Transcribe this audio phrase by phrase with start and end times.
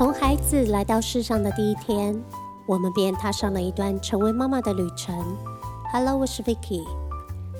[0.00, 2.18] 从孩子来到世上的第一天，
[2.66, 5.14] 我们便踏上了一段成为妈妈的旅程。
[5.92, 6.82] Hello，我是 Vicky。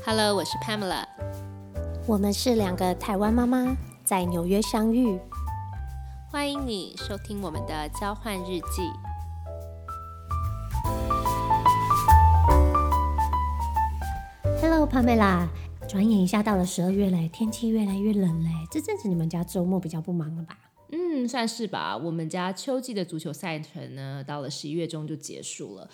[0.07, 1.05] Hello，我是 Pamela。
[2.07, 5.21] 我们是两个台湾妈妈，在纽约相遇。
[6.31, 8.91] 欢迎你收听我们的交换日记。
[14.63, 15.47] Hello，帕梅拉。
[15.87, 18.51] 转眼一下到了十二月嘞，天气越来越冷嘞。
[18.71, 20.57] 这阵子你们家周末比较不忙了吧？
[20.93, 21.97] 嗯，算是吧。
[21.97, 25.89] 我们家秋季的足球赛程呢，到了十一月中就结束了，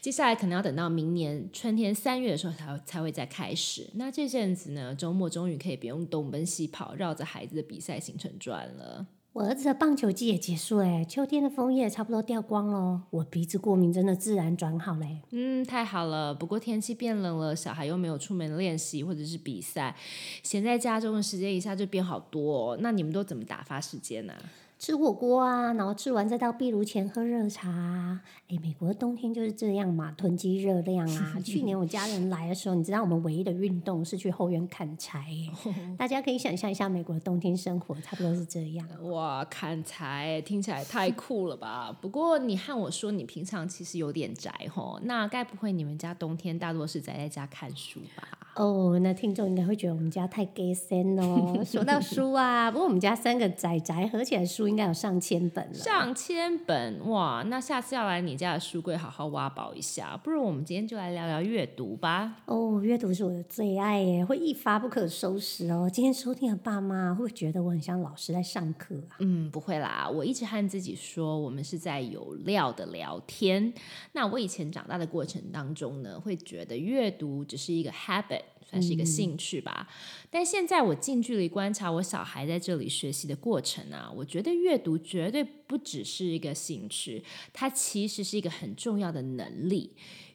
[0.00, 3.88] 接下来可能要等到明年春天三月的时候才才会再开始。
[3.94, 9.06] 那这阵子呢，周末终于可以不用东奔西跑，绕着孩子的比赛行程转了。
[9.32, 13.02] 我儿子的棒球季也结束哎，秋天的枫叶差不多掉光了。
[13.10, 15.20] 我鼻子过敏真的自然转好嘞。
[15.30, 16.34] 嗯，太好了。
[16.34, 19.94] 不过天气变冷了，小孩又没有出门练习或者是比赛，
[20.42, 22.78] 闲在家中的时间一下就变好多、哦。
[22.80, 24.34] 那你们都怎么打发时间呢、
[24.80, 28.22] 吃火锅啊，然后吃完再到壁炉前喝热茶啊。
[28.48, 31.36] 哎，美国的冬天就是这样嘛，囤积热量啊。
[31.44, 35.50] 去年我家人来的时候，你知道我们唯一的运动是去后院砍柴耶。
[35.98, 38.88] 大家可以想象一下美国的冬天生活，差不多是这样。
[39.10, 41.94] 哇，砍柴听起来太酷了吧？
[42.00, 48.26] 不过你和我说你平常其实有点宅吼，那该不会你们家冬天大多是宅在家看书吧？
[48.56, 51.62] 哦，那听众应该会觉得我们家太 gay 森哦。
[51.64, 55.74] 说到书啊，不过我们家三个仔仔合起来书应该有上千本了。
[55.74, 57.42] 上千本哇！
[57.48, 62.36] 那下次要来你家的书柜好好挖宝一下，不如我们今天就来聊聊阅读吧。
[62.46, 65.90] 哦，阅读是我的最爱耶，会一发不可收拾哦。
[65.92, 69.16] 今天收听的爸妈会不会觉得我很像老师在上课啊？
[69.18, 73.72] 嗯，不会啦，我一直和自己说，我们是在有料的聊天。
[74.12, 78.42] 那我以前长大的过程当中呢，会觉得阅读只是一个 habit。
[78.70, 79.88] 算是一个兴趣吧，
[80.30, 89.90] 但现在我近距离观察我小孩在这里学习的过程啊，我觉得阅读绝对不只是一个兴趣，它其实是一个很重要的能力。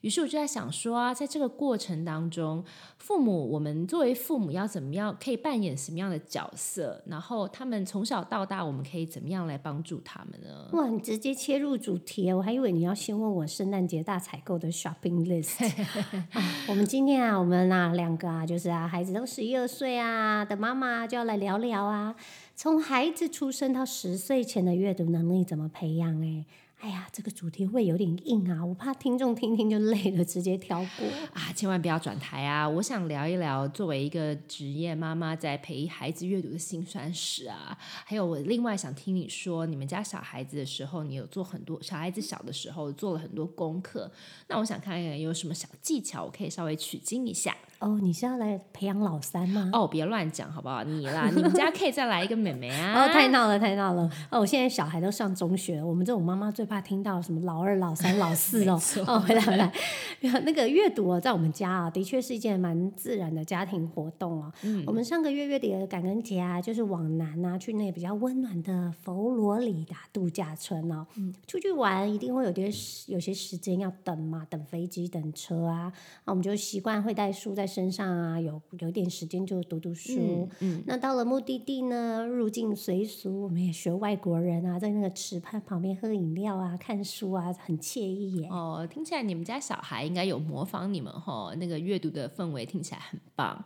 [0.06, 2.64] 于是我就在想说啊，在这个过程当中，
[3.00, 7.02] 父母我们作为父母要怎么样可以扮演什么样的角色？
[7.08, 10.70] 然后他们从小到大，我们可以怎么样来帮助他们呢？
[10.74, 15.68] 哇，你直接切入主题，我还以为你要先问我圣诞节大采购的 shopping list
[16.34, 16.66] 啊。
[16.68, 22.16] 我们今天啊，我们啊两个啊，就是啊，孩子都十一二岁啊的妈妈就要来聊聊啊，
[22.56, 26.46] 从孩子出生到十岁前的阅读能力怎么培养、欸？
[26.46, 26.46] 哎
[26.82, 31.52] 哎呀，这个主题会有点硬啊，我怕听众听听就累了，直接跳过啊！
[31.56, 32.68] 千万不要转台啊！
[32.70, 44.12] 我想聊一聊作为一个职业妈妈在陪孩子阅读的辛酸史啊，还有我另外想听你说，你们家小孩子的时候，你有做很多小孩子小的时候做了很多功课，
[44.48, 47.56] 那我想看看有什么小技巧，我可以稍微取经一下。
[47.80, 49.70] 哦，你是要来培养老三吗？
[49.74, 50.84] 哦，别乱讲好不好？
[50.84, 53.04] 你啦，你们家可以再来一个妹妹啊！
[53.04, 54.10] 哦，太闹了，太闹了！
[54.32, 58.80] 哦，我现在小孩都上中学了，我们这种妈妈最怕听到什么老二、老三、老四哦。
[59.06, 59.72] 哦，回来回来，
[60.44, 64.52] 那个阅读哦，在我们家啊，的确是一件蛮自然的家庭活动哦。
[64.64, 71.06] 嗯，我们上个月月底的感恩节啊，就是往南啊，去那比较温暖的佛罗里达度假村哦。
[71.18, 72.72] 嗯，出去玩一定会有点
[73.08, 75.92] 有些时间要等嘛，等飞机、等车啊。
[76.26, 80.48] 那我们就习惯会带书在身上啊，有有点时间就读读书。
[80.60, 88.48] 嗯，那到了目的地呢，入境随俗，我们也学外国人啊，在那个池畔旁边喝饮料啊，看书啊，很惬意耶。
[88.50, 93.64] 哦，听起来你们家小孩应该有模仿你们哈，那个阅读的氛围听起来很棒。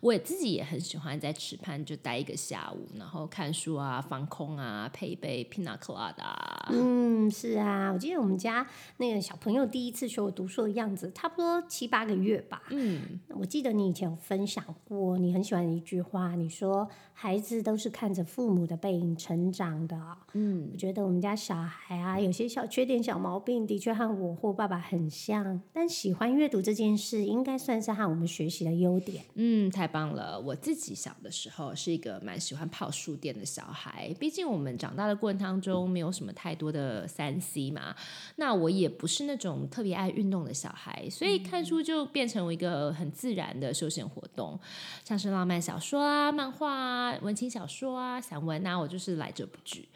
[0.00, 6.34] 我也自己也很喜欢在池畔就待一个下午，然后看书啊，放空啊，配一杯 Pina Colada。
[6.70, 8.66] 嗯，是啊，我记得我们家
[8.96, 12.62] 那个小朋友第一次学我读书的样子，差不多七八个月吧。
[12.70, 20.00] 嗯，我记得你以前有分享过，你很喜欢的一句话，你说孩子都是看着父母的背影成长的。
[20.32, 29.24] 嗯，我觉得我们家小孩啊，有些小缺点、小毛病，的确和我或爸爸很像，但喜欢阅读这件事，应该算是和我们学习的优点。
[29.34, 30.38] 嗯，太棒了！
[30.38, 37.94] 我自己小的时候是一个蛮喜欢泡书店的小孩，毕竟我们长大的过程当中没有什么太多的三 C 嘛。
[38.36, 44.58] 那我也不是那种特别爱运动的小孩，所以看书就变成为一个很自然的休闲活动，
[45.04, 49.88] 像是浪漫小说啊、漫画啊、文情小说啊、散文啊，我就是来者不拒。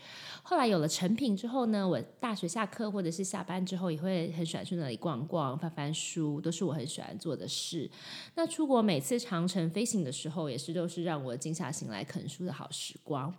[0.46, 7.90] 后来有了成品之后呢，我大学下课或者是下班之后，也会很喜欢去那里逛逛、翻翻书，都是我很喜欢做的事。
[8.34, 13.34] 那出国每次长城飞行的时候，也是都是让我静下心来啃书的好时光。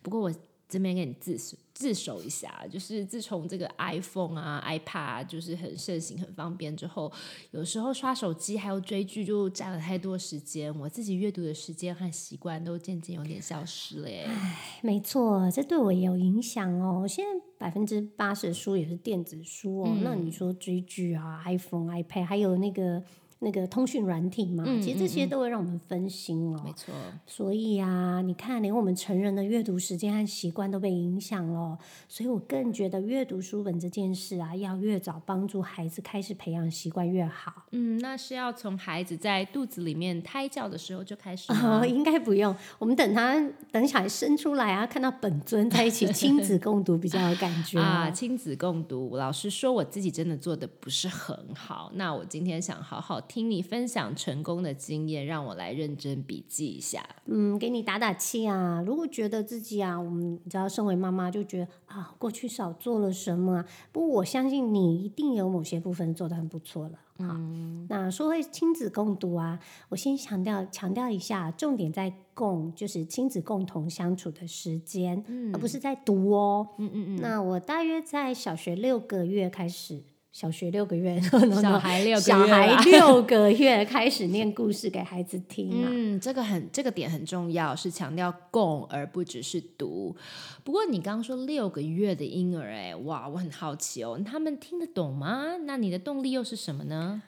[0.00, 0.32] 不过我
[0.68, 7.12] 这边给你自首自首一下，就是自从这个 iPhone 啊、iPad 啊就是很盛行、很方便之后，
[7.50, 14.08] 有时候刷手机还有追剧就占了太多时间，我自己阅读的时间和习惯都渐渐有点消失了。
[14.08, 17.06] 唉，没错，这对我也有影响哦。
[17.06, 23.02] 现在百分之八十的书也是电子书哦，那你说追剧啊、iPhone、iPad，还有那个。
[23.40, 26.62] 那个通讯软体嘛，其实这些都会让我们分心哦。
[26.64, 26.94] 没错，
[27.26, 31.78] 所以啊，你看，连我们成人的阅读时间和习惯都被影响了。
[32.08, 37.66] 所以我更觉得阅读书本这件事啊，要越早帮助孩子开始培养习惯越好。
[37.72, 43.34] 嗯，那是要从孩子在肚子里面胎教的时候就开始哦，应该不用，我们等他
[43.70, 48.10] 等小孩生出来啊，看到本尊在一起亲子共读比较有感觉 啊。
[48.10, 51.92] 亲子共读，老实说，我自己真的做的不是很好。
[51.96, 53.20] 那我今天想好好。
[53.28, 57.06] 听你分享成功的经验，让我来认真笔记一下。
[57.26, 58.82] 嗯，给你打打气啊！
[58.86, 63.64] 如果觉得自己啊，我们你知道，身为妈妈就觉得啊，过去少做了什么。
[63.92, 66.98] 不过我相信你一定有某些部分做的很不错了。
[67.18, 69.58] 嗯，那说回亲子共读啊，
[69.88, 76.68] 我先强调强调一下，重点在共，就是亲子共同相处的时间，而不是在读哦。
[76.78, 77.20] 嗯嗯嗯。
[77.22, 80.02] 那我大约在小学六个月开始。
[80.36, 81.18] 小学六个月，
[81.62, 85.88] 小孩六小孩六个月开始念故事给孩子听啊。
[85.90, 90.14] 嗯，这个很这个点很重要，是强调共而不只是读。
[90.62, 95.56] 不过你刚刚说六个月的婴儿，哎，哇，我很好奇哦，他们听得懂吗？
[95.64, 97.22] 那你的动力又是什么呢？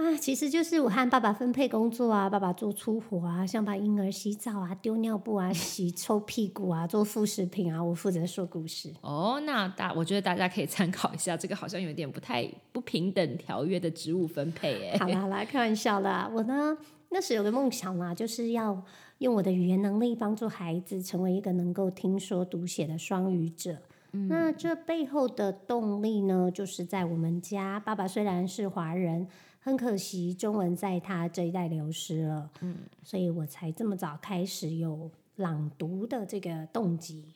[0.00, 8.90] 啊，其实就是我和爸爸分配工作啊，爸爸做粗活啊，像把婴儿洗澡啊、丢尿布啊、洗臭屁股啊、做副食品啊，我负责说故事。
[9.02, 14.98] 哦，那大我觉得大家可以参考一下，这个好像有点不太不平等条约的职务分配哎。
[14.98, 16.74] 好啦， 来开玩笑啦，我呢
[17.10, 18.82] 那时有个梦想嘛，就是要
[19.18, 23.76] 用我的语言能力帮助孩子成为一个能够听说读写的双语者。
[24.12, 29.28] 那这背后的动力呢，就是在我们家，爸爸虽然是华人。
[29.62, 37.26] 很可惜，中文在他这一代流失了，嗯，所以我才这么早开始有朗读的这个动机。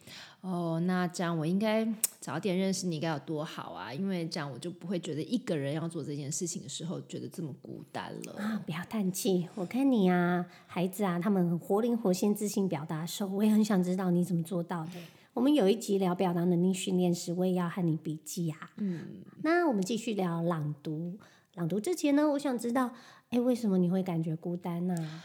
[0.40, 1.86] 哦，那这样我应该
[2.20, 3.92] 早点认识你，该有多好啊！
[3.92, 8.32] 因为这样我就不会觉得一个人要做这件事情的时候觉得这么孤单了。
[8.34, 14.92] 啊，不要叹气，我看你啊，孩子啊，他们很活灵活现、自信表达的时候，我也很想知道你怎么做到的。
[15.34, 18.70] 我们有一集聊表达能力训练时，我也要和你笔记啊。
[18.76, 19.00] 嗯，
[19.42, 21.18] 那我们继续聊朗读。
[21.54, 22.90] 朗读之前呢，我想知道，
[23.30, 25.22] 哎，为什么你会感觉孤单呢？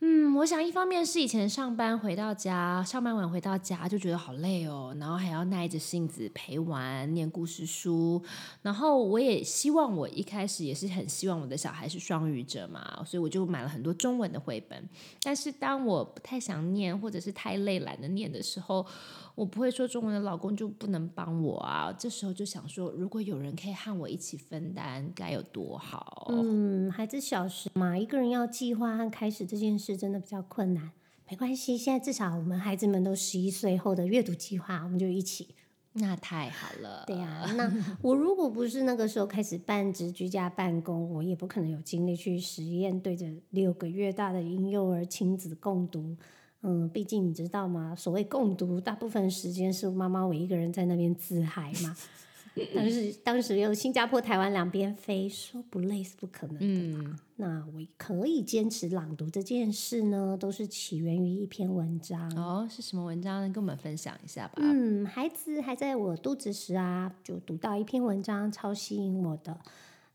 [0.00, 8.22] 嗯，我想一方面是以前上班回到家，上班晚回到家就觉得好累哦，然后还要耐着性子陪玩、念故事书，
[8.62, 14.88] 然后我也希望我一开始也是很希望我的小孩是双语者嘛，所以我就买了很多中文的绘本。
[15.22, 18.86] 但是当我不太想念或者是太累懒得念的时候，
[19.36, 21.94] 我不会说中文的老公就不能帮我啊？
[21.96, 26.26] 这时候就想说，如果有人可以和我一起分担，该有多好。
[26.30, 30.90] 嗯，孩子小时嘛，一个人要计划和开始这件事真的比较困难。
[31.28, 35.54] 没关系，现在至少我们孩子们都十一岁后的阅读计划，我们就一起。
[35.98, 37.04] 那太好了。
[37.06, 46.16] 对呀， 那我如果不是那个时候开始半职居家办公，我也不可能有精力去实验对着六个月大的婴幼儿亲子共读。
[46.66, 47.94] 嗯，毕竟你知道吗？
[47.96, 51.96] 所谓共读，大部分时间是妈妈我一个人在那边自嗨嘛。
[52.74, 57.20] 但是当时又新加坡、台湾两边飞，说不累是不可能的嘛。
[57.36, 62.34] 那我可以坚持朗读这件事呢，都是起源于一篇文章。
[62.34, 63.52] 哦，是什么文章呢？
[63.52, 64.54] 跟我们分享一下吧。
[64.56, 69.60] 嗯，孩子还在我肚子时啊，就读到一篇文章，超吸引我的。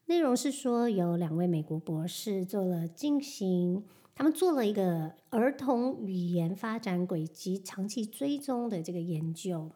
[0.08, 3.84] 内容是说，有两位美国博士做了进行。
[4.14, 9.72] 他们做了一个儿童语言发展轨迹长期追踪的这个研究，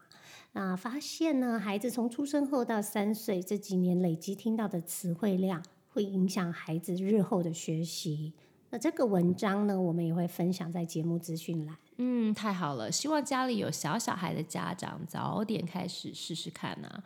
[0.54, 8.34] 那发现呢，孩子从出生后到三岁这几年累积听到的词汇量，会影响孩子日后的学习。
[8.70, 11.78] 那这个文章呢，我们也会分享在节目资讯栏。
[11.98, 17.04] 嗯，太好了，希望家里有小小孩的家长早点开始试试看啊。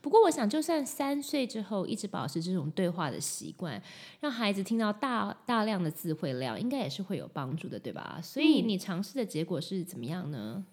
[0.00, 3.82] 不过，我想就算三岁之后一直保持这种对话的习惯，
[4.20, 8.18] 让孩子听到大大量的词汇量，应该也是会有帮助的，对吧？
[8.22, 10.64] 所以你尝试的结果是怎么样呢？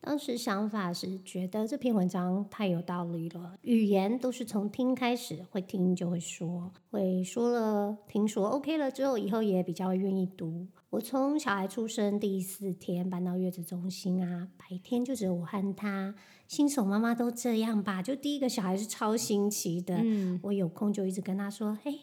[0.00, 3.56] 当时想法是觉得这篇文章太有道理了。
[3.62, 10.66] 语言都是从听开始，会听就会说，会说了听说 OK 了之后，以后也比较愿意读。
[10.90, 16.14] 我从小孩出生第四天搬到月子中心啊，白天就只有我和他。
[16.46, 20.00] 新手妈妈都这样吧，就第一个小孩是超新奇的。
[20.42, 22.02] 我有空就一直跟他说：“嘿，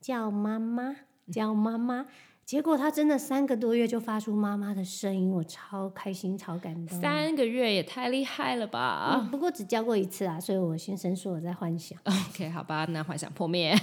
[0.00, 0.96] 叫妈妈，
[1.30, 2.06] 叫妈妈。”
[2.44, 7.00] 结果他真的三个多月就发出妈妈的声音，我超开心、超感动。
[7.00, 11.98] 三个月也太厉害了吧、嗯不过只教过一次啊，所以我先生说我在幻想。
[12.04, 13.74] o k 好吧，那幻想破灭。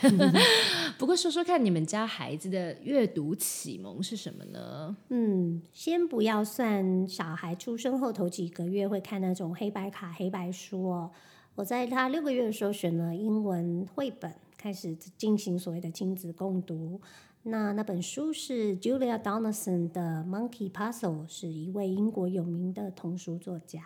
[1.00, 4.96] 不过说说看，你们家孩子的阅读启蒙是什么呢？
[5.10, 11.10] 嗯，先不要算小孩出生后头几个月会看那种黑白卡、黑白书哦。
[11.56, 17.02] 我在他六个月的时候选了英文绘本，开始进行所谓的亲子共读。
[17.44, 23.82] 那那本书是 Julia Donaldson 的《Monkey Puzzle》，是一位英国有名的童书作家。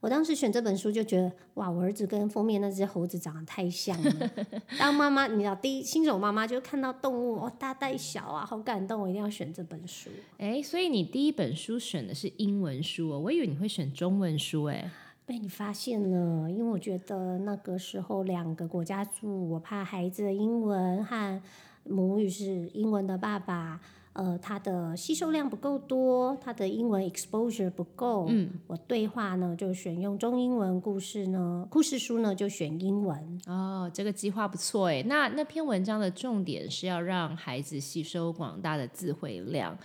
[0.00, 4.30] 我当时选这本书就觉得，哇，我儿子跟封面那只猴子长得太像了。
[4.78, 10.10] 当妈妈，你知道，第一新手妈妈就看到动物哦，大带小啊，好感动，我一定要选这本书。
[10.38, 14.90] 哎，所以你第一本书选的是英文书哦，我以为你会选中文书哎。
[15.24, 21.42] 被你发现了，因为我觉得那个时候两个国家住，我怕孩子的英文和
[21.88, 23.80] 母语是英文的爸爸，
[24.12, 28.26] 呃，他的吸收量不够多，他的英文 exposure 不够。
[28.28, 33.40] 嗯，我对话呢就选用中英文，故事呢故事书呢就选英文。
[33.46, 35.02] 哦，这个计划不错哎。
[35.02, 39.76] 那那篇文章的重点是要让孩子吸收广大的智慧量，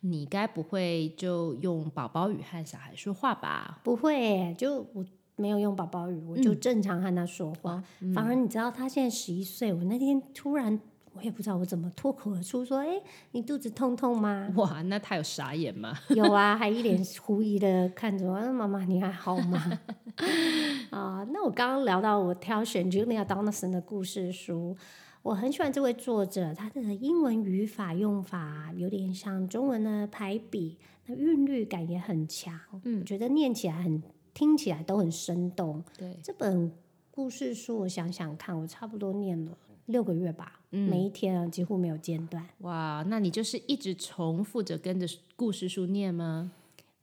[0.00, 3.80] 你该不会就用宝宝语和小孩说话吧？
[3.84, 5.04] 不会，就我
[5.36, 7.82] 没有用宝宝语，我就正常和他说话。
[8.14, 10.80] 反而你知道，他现在十一岁，我那天突然。
[11.16, 13.00] 我也不知道我怎么脱口而出说：“哎，
[13.32, 15.96] 你肚子痛痛吗？”哇，那他有傻眼吗？
[16.10, 19.80] 有啊， 还一脸狐疑的看着我，啊妈妈你还好吗？
[20.90, 24.76] 啊，那我刚刚聊到我挑选 Julia Donaldson 的故事书，
[25.22, 34.02] 我很喜欢这位作者，他的英文语法用法有点像中文的排比，那韵律感也很强，嗯，我觉得念起来很、
[34.32, 35.82] 听起来都很生动。
[35.96, 36.70] 对，这本
[37.10, 42.46] 故事书我想想看，我差不多念了六个月吧，每一天啊几乎没有间断。
[42.58, 46.52] 哇，那你就是一直重复着跟着故事书念吗？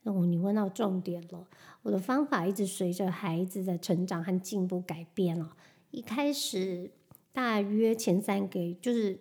[0.04, 1.48] 哦，你问到重点了。
[1.84, 5.56] 我的方法一直随着孩子的成长和进步改变了。
[5.92, 6.92] 一开始
[7.32, 9.20] 大约前三个就是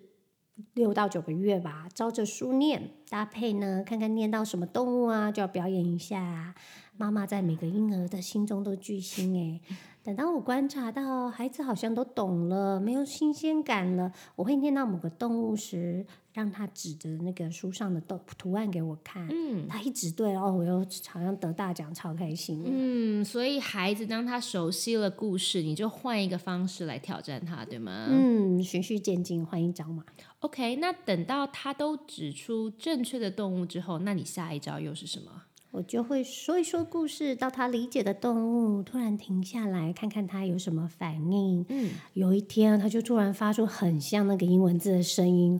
[0.73, 6.55] 六到九个月吧，照着书念，搭配呢看看念到什么动物啊，就要表演一下、啊。
[6.97, 9.61] 妈妈在每个婴儿的心中都巨星诶。
[10.03, 16.03] 等到我观察到孩子好像都懂了，没有新鲜感了，我会念到某个动物时，
[16.33, 19.27] 让他指着那个书上的动图案给我看。
[19.29, 22.63] 嗯，他一指对哦，我又好像得大奖，超开心。
[22.65, 28.07] 嗯，所以孩子当他熟悉了故事，你就换一个方式来挑战他，对吗？
[28.09, 30.03] 嗯，循序渐进，换一招嘛。
[30.39, 35.43] OK，那等到他都指出正确的动物之后，那你下一招又是什么？
[35.71, 41.65] 我就会说一说故事，到他理解的动物，突然停下来看看他有什么反应。
[41.69, 45.59] 嗯，有一天他就突然发出很像那个英文字的声音，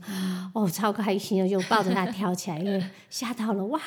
[0.54, 3.80] 哦，超开心的，就抱着他跳起来，因为吓到了，哇！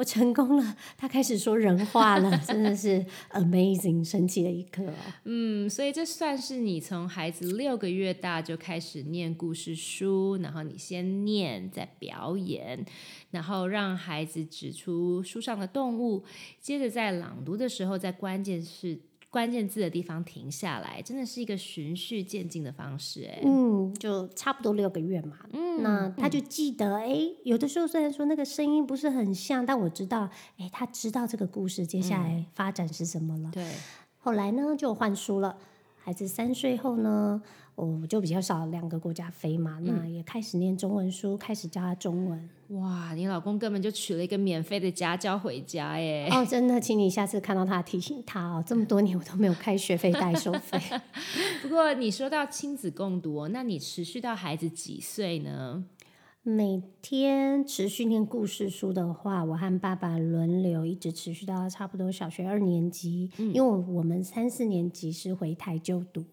[0.00, 4.82] 我成功了，他开始说人话了，真的是 amazing，神奇的一刻。
[5.24, 12.82] 嗯，所以这算是你从孩子六个月大就开始念故事书，然后你先念，再表演，
[13.30, 16.24] 然后让孩子指出书上的动物，
[16.58, 18.98] 接着在朗读的时候，在关键是
[19.30, 25.38] 关键字的地方停下来，真的是一个循序渐进的方式，哎，嗯，就差不多六个月嘛。
[25.52, 33.50] 嗯，那他就记得，哎、有的时候虽然说那个声音不是很像，但我知道，哎，他知道这个故事接下来发展是什么了。
[33.52, 33.72] 对，
[34.18, 35.56] 后来呢，就换书了。
[36.02, 37.40] 孩子三岁后呢，
[37.74, 42.48] 我就比较少两个国家飞嘛，那也开始念中文书，开始教他中文。
[42.68, 50.80] 哇，你老公根本就娶了一个免费的家教回家，耶，哦，真的，请你下次看到他提醒他哦，这么多年我都没有开学费代收费。
[51.62, 55.84] 不过你说到亲子共读、哦，那你持续到孩子几岁呢？
[56.42, 63.30] 每天持续念故事书的话，我和爸爸轮流，一直持续到差不多小学二年级。
[63.36, 66.24] 因为我们三四年级是回台就读，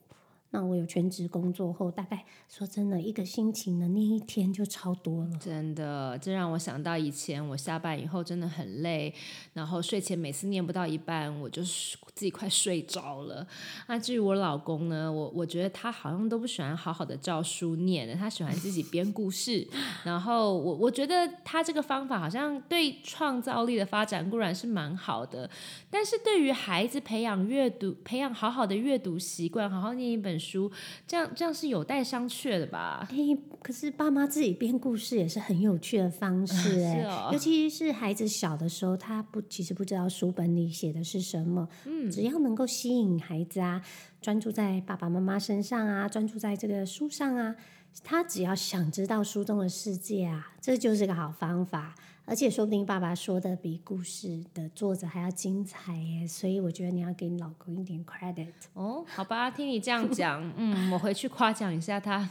[0.51, 5.37] 那我有全职工作后，大概说真的，一个星期能念一天就超多了。
[5.41, 9.13] 真的，这让我想到以前我下班以后真的很累，
[9.51, 13.45] 然后睡前每次念不到一半，我就是自己快睡着了。
[13.87, 19.67] 那至于我老公呢，我我觉得他好像都不喜欢好好的照书念的，他喜欢自己编故事。
[20.03, 25.47] 然后我我觉得他这个方法好像对创造力的发展固然是蛮好的，
[25.91, 30.71] 但是对于孩子培养阅读、培养好好的阅读习惯，好好念一本书，
[31.05, 33.07] 这样这样是有待商榷的吧？
[33.11, 33.15] 哎，
[33.61, 41.67] 可是爸妈自己编故事也是很有趣的方式哎、是哦尤其是孩子小的时候，他不其实不知道书本里写的是什么。
[41.85, 43.81] 嗯，只要能够吸引孩子啊，
[44.21, 47.55] 专注在爸爸妈妈身上啊，专注在这个书上啊，
[48.03, 51.95] 他只要想知道书中的世界啊，这就是个好方法。
[52.29, 58.49] 而且说不定爸爸说的比故事的作者还要精彩耶，所以我觉得你要给你老公一点 credit。
[58.73, 62.29] 哦，好吧，听你这样讲， 嗯，我回去夸奖一下他。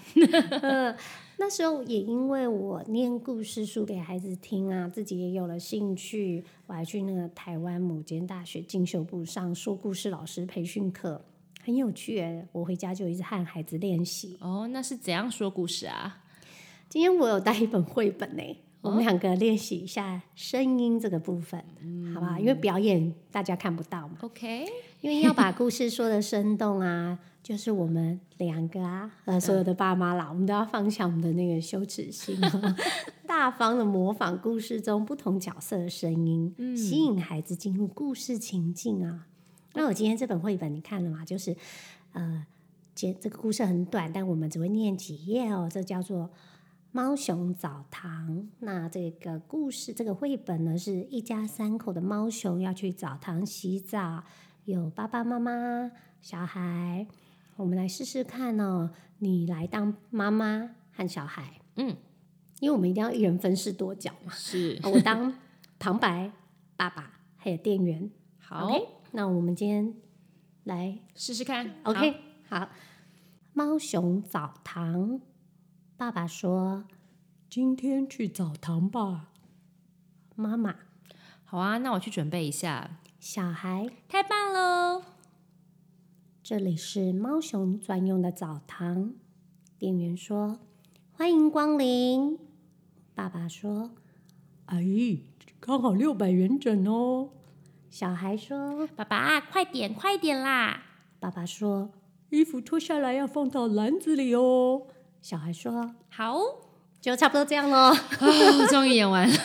[1.39, 11.25] 那时候也因为我念故事书给孩子听啊，自己也有了兴趣，我还去那个台湾某间大学进修部上说故事老师培训课，
[11.63, 12.47] 很有趣耶。
[12.53, 14.37] 我回家就一直和孩子练习。
[14.43, 16.23] 哦，那是怎样说故事啊？
[16.91, 18.43] 今天我有带一本绘本呢。
[18.87, 21.61] 我们两个练习一下声音这个部分，
[22.15, 22.39] 好不好？
[22.39, 24.17] 因为表演大家看不到嘛。
[24.21, 24.65] OK，
[25.01, 32.39] 因为要把故事说的生动啊， 就是我们两个啊，呃，所有的爸妈啦，我们都要放下我们的那个羞耻心，
[33.27, 39.27] 大方的模仿故事中不同角色的声音，吸引孩子进入故事情境啊。
[39.75, 41.25] 那我今天这本绘本你看了吗？
[41.25, 41.57] 就是
[42.13, 42.47] 呃，
[42.95, 45.69] 这这个故事很短，但我们只会念几页哦。
[45.69, 46.31] 这叫做。
[46.93, 54.25] 猫熊澡堂，那这个故事这个绘本呢，是一家三口的猫熊要去澡堂洗澡，
[54.65, 55.91] 有爸爸妈妈、
[56.21, 57.07] 小孩。
[57.57, 61.97] 我们来试试看哦，你来当妈妈和小孩，嗯，
[62.61, 64.33] 因为我们一定要一人分饰多角嘛。
[64.33, 65.35] 是，我当
[65.79, 66.33] 旁白、
[66.77, 68.11] 爸爸还有店员。
[68.39, 68.71] 好，
[69.13, 69.95] 那我们今天
[70.65, 71.77] 来试试看。
[71.85, 72.15] OK，
[72.49, 72.71] 好，
[73.53, 75.21] 猫熊澡堂。
[75.99, 76.85] 爸爸说
[77.49, 79.31] ：“今天去澡堂吧。”
[80.37, 80.77] 妈妈
[81.43, 85.03] ：“好啊，那我去准备一下。”小孩：“太棒喽！”
[86.45, 89.15] 这里是猫熊专用的澡堂。
[89.79, 90.59] 店员说
[91.17, 92.39] ：“欢迎光临。”
[93.17, 93.93] 爸爸说
[94.67, 95.23] ：“阿姨，
[95.59, 97.31] 刚好六百元整哦。”
[97.89, 100.83] 小孩说：“爸爸，快点，快点啦！”
[101.19, 101.91] 爸爸说
[102.29, 104.89] ：“衣服脱下来要放到篮子里哦。”
[105.29, 106.39] 小孩说：“好，
[107.01, 107.93] 就差不多这样喽。”
[108.71, 109.37] 终于演完了。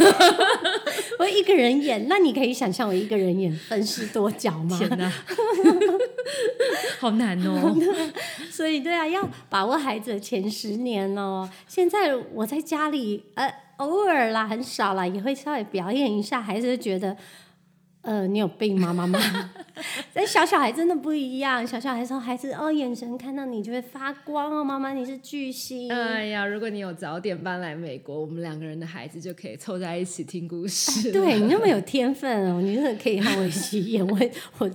[1.18, 4.78] 我一个人演，那你可以想象我一个人演分饰多角吗？
[4.78, 5.12] 天哪，
[7.02, 7.76] 好难哦！
[8.52, 11.50] 所以，对啊，要把握孩子的前十年哦。
[11.68, 17.18] 现在我在家里，呃，偶尔啦，很少啦，也会稍微表演一下，还是觉得。
[18.04, 19.20] 呃，你有病吗，妈妈？
[20.14, 21.66] 但小小孩真的不一样。
[21.66, 24.64] 小小孩时候，孩子哦，眼神看到你就会发光哦。
[24.64, 25.92] 妈妈，你是巨星。
[25.92, 31.12] 哎呀，如果你有早点搬来美国，我们两个人的孩子就可以凑在一起听故事。
[31.12, 34.06] 对你那么有天分哦，你真的可以和我一起演。
[34.06, 34.20] 我
[34.60, 34.70] 我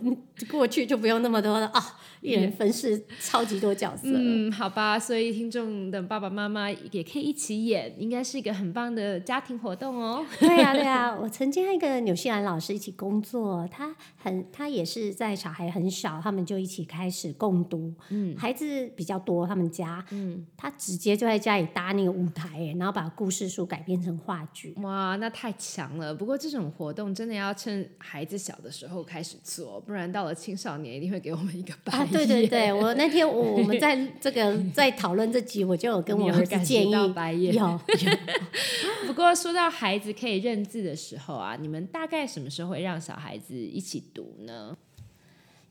[0.51, 1.83] 过去就不用那么多的啊。
[2.23, 10.25] 一人分饰超级多角色，嗯，好吧，所以听众的爸爸妈妈也可以一起演，应该是一个很棒的家庭活动哦。
[10.41, 26.15] 对呀，对呀，我曾经和一个纽西兰老师一起工作，他很，他也是在小孩很小，他们就一起开始共读，嗯，孩子比较多，他们家，嗯，他直接就在家里搭那个舞台，然后把故事书改编成话剧，哇，那太强了。
[26.15, 32.09] 不过这种活动真的要趁孩子小的时候开始做，不然到了青少年一定会给我们一个白眼。
[32.09, 37.81] 对对对，我那天我我们在 这个在讨论这集，我就有跟我儿子建议有。
[39.07, 44.77] 不过说到孩子可以认字的时候啊，你们大概什么时候会让小孩子一起读呢？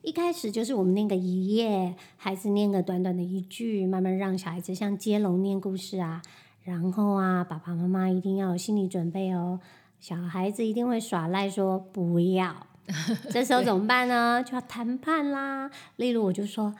[0.05, 6.21] 一开始就是我们念个一页，孩子念个短短的一句，慢慢让小孩子像接龙念故事啊。
[6.63, 9.59] 然后啊，爸爸妈妈一定要有心理准备哦，
[9.99, 12.55] 小孩子一定会耍赖说不要。
[13.31, 14.43] 这时候怎么办呢？
[14.45, 15.71] 就要谈判啦。
[15.95, 16.75] 例如，我就说：“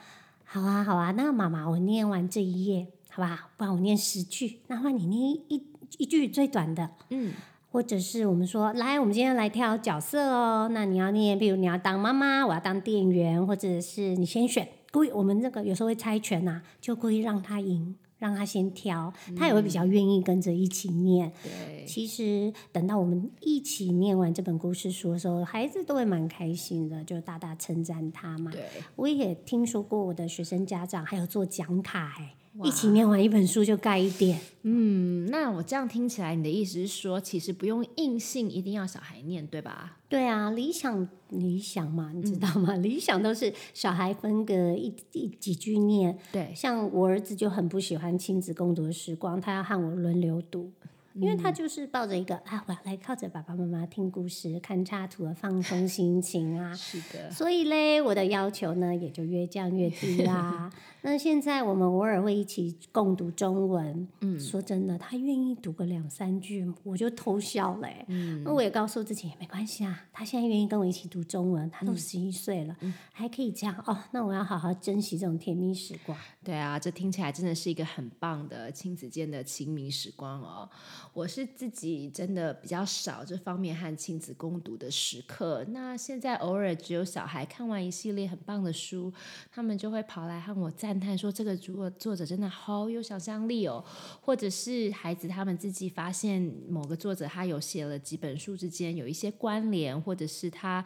[0.46, 3.48] 好啊，好啊，那妈妈，我念完这一页，好吧？
[3.56, 5.66] 不然我念十句，那换你念一
[5.98, 7.32] 一句最短的。”嗯，
[7.76, 10.66] 或者是我们说：“来，我们今天来挑角色哦。
[10.72, 14.66] 那你要念，比如你要当妈妈，我要当店员，或者是你先选。
[14.90, 21.30] 故意我们这个有时候会猜拳呐，就故意让他赢。”让他先挑，他也会比较愿意跟着一起念。
[21.42, 28.50] 对，其实等到我们一起念完这本故事书的时候，孩子都会蛮开心的，就大大称赞他嘛。
[28.50, 28.64] 对，
[28.96, 32.34] 我也听说过我的学生家长还有做讲卡哎。
[32.64, 34.40] 一起念完一本书就盖一点。
[34.62, 39.98] 嗯，那我这样听起来，你的意思是说，其实不用硬性一定要小孩念，对吧？
[40.08, 42.74] 对啊，理想理想嘛，你知道吗？
[42.76, 46.18] 理想都是小孩分个一一几句念。
[46.32, 50.72] 对，像我儿子就很不喜欢亲子共读的时光，他要和我轮流读。
[51.20, 56.74] 因为他就是抱着一个啊，我要来靠着爸爸妈妈听故事、看插图而放松心情啊。
[56.76, 60.70] 是的，所以嘞，我的要求呢也就越降越低啦。
[61.02, 72.76] 那现在我们偶尔会一起共读中文，嗯，说真的，他愿意读个两三句，我就偷笑嘞、嗯，那我也告诉自己没关系啊，他现在愿意跟我一起读中文，他都十一岁了，
[73.12, 76.18] 还可以这样哦，那我要好好珍惜这种甜蜜时光。
[76.42, 80.68] 对啊，这听起来真的是一个很棒的亲子间的亲密时光哦。
[81.16, 85.64] 我是自己真的比较少这方面和亲子共读的时刻。
[85.70, 89.10] 那现在偶尔只有小孩看完一系列很棒的书，
[89.50, 93.82] 他们就会跑来和我赞叹说：“这个作作者真的好有想象力哦。”
[94.20, 100.84] 或者是孩子他们自己发现某个作者他有写了几本书之间有一些关联，或者是他。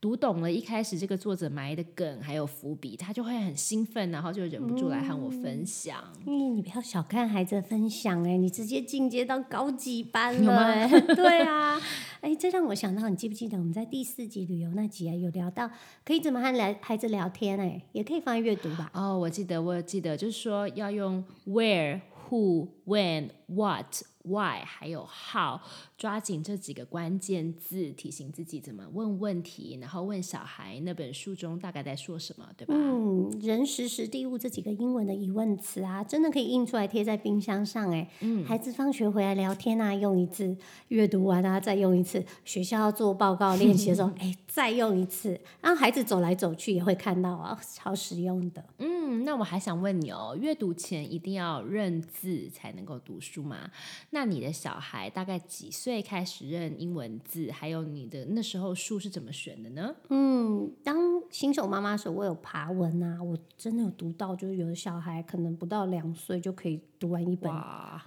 [0.00, 6.02] 读懂了一开始这个作者埋的梗还有伏笔，他就会很兴奋，然后就忍不住来和我分享。
[6.26, 11.78] 嗯你不要小看孩子的分享哎、你直接进阶到高级班了哎、 对啊，
[12.22, 15.70] 哎、这让我想到，你记不记得我们在第四集旅游那集啊，有聊到
[16.02, 18.90] 可以怎么和来孩子聊天哎、也可以放在阅读吧。
[18.94, 25.58] 哦，我记得，我记得，就是说要用 where、who、when、what、why，还有 how，
[25.96, 32.74] 抓紧这几个关键字，提醒自己怎么问问题，然后问小孩那本书中大概在说什么，对吧？
[32.76, 38.08] 嗯，人时时地物这几个英文的疑问词啊，真的可以印出来贴在冰箱上哎。
[38.20, 40.56] 嗯，孩子放学回来聊天啊，用一次；
[40.88, 45.40] 阅读完啊，再用一次；学校要做报告练习的时候， 哎，再用一次。
[45.60, 48.64] 然后孩子走来走去也会看到啊，超实用的。
[48.78, 53.70] 嗯，那我还想问你哦，阅读前一定要认字才能够读书吗？
[54.10, 57.50] 那你的小孩大概几岁开始认英文字？
[57.50, 59.94] 还有你的那时候书是怎么选的呢？
[60.08, 60.96] 嗯，当
[61.30, 67.52] 新手妈妈的时候，我有爬文啊，我真的有读到，就是有的小孩可能不到两岁就可以读完一本，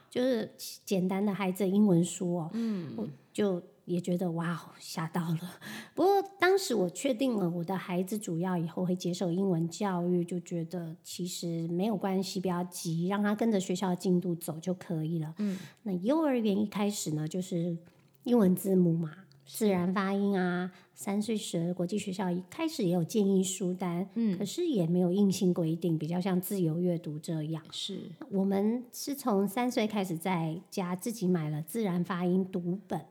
[0.10, 0.52] 就是
[0.86, 2.50] 简单的孩子的英文书哦。
[2.54, 5.60] 嗯，我就也觉得哇，吓到了。
[5.94, 15.34] 不过当时我确定了我的孩子主要以后会接受英文教育，就觉得其实没有关系，不要急，让他跟着学校的进度走就可以了。
[15.38, 17.78] 嗯，那幼儿园一开始呢，就是
[18.24, 19.12] 英文字母嘛。
[19.46, 27.62] 自然发音啊，三岁时国际学校一开始也有建议书单，嗯，可是也没有硬性规定，比较像自由阅读这样。
[27.70, 33.02] 是我们是从三岁开始在家自己买了自然发音读本，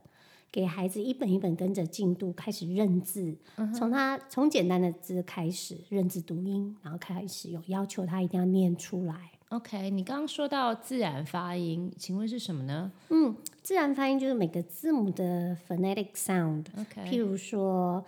[0.53, 3.35] 给孩子一本一本跟着进度开始认字，
[3.75, 9.33] 从他从简单的字开始认字读音，然后开始有要求他一定要念出来。
[9.49, 18.05] OK，你刚刚说到自然发音，请问是什么呢嗯自然发音就是每个字母的 phonetic sound，？OK，譬如说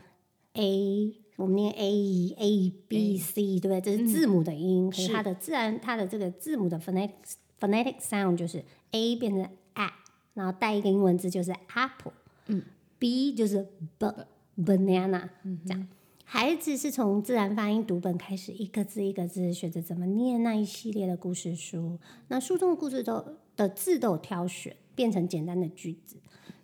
[0.55, 3.81] A，我们念 A A B C，对不对？
[3.81, 7.11] 这是字母的音，可是是它的自然它的这个字母的 phonetic
[7.59, 9.43] phonetic sound 就是 A 变成
[9.75, 9.91] A，
[10.35, 12.13] 然后带一个英文字就是 apple，
[12.47, 12.63] 嗯
[12.99, 13.67] ，B 就是
[13.99, 14.13] b
[14.57, 15.29] banana，
[15.67, 15.87] 这样。
[16.27, 21.99] 孩子是从自然发音读本开始，一个字一个字学着怎么念那一系列的故事书。
[22.29, 26.17] 那书中的故事都的字都有挑选，变成简单的句子。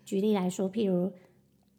[0.05, 1.13] 举例来说，譬如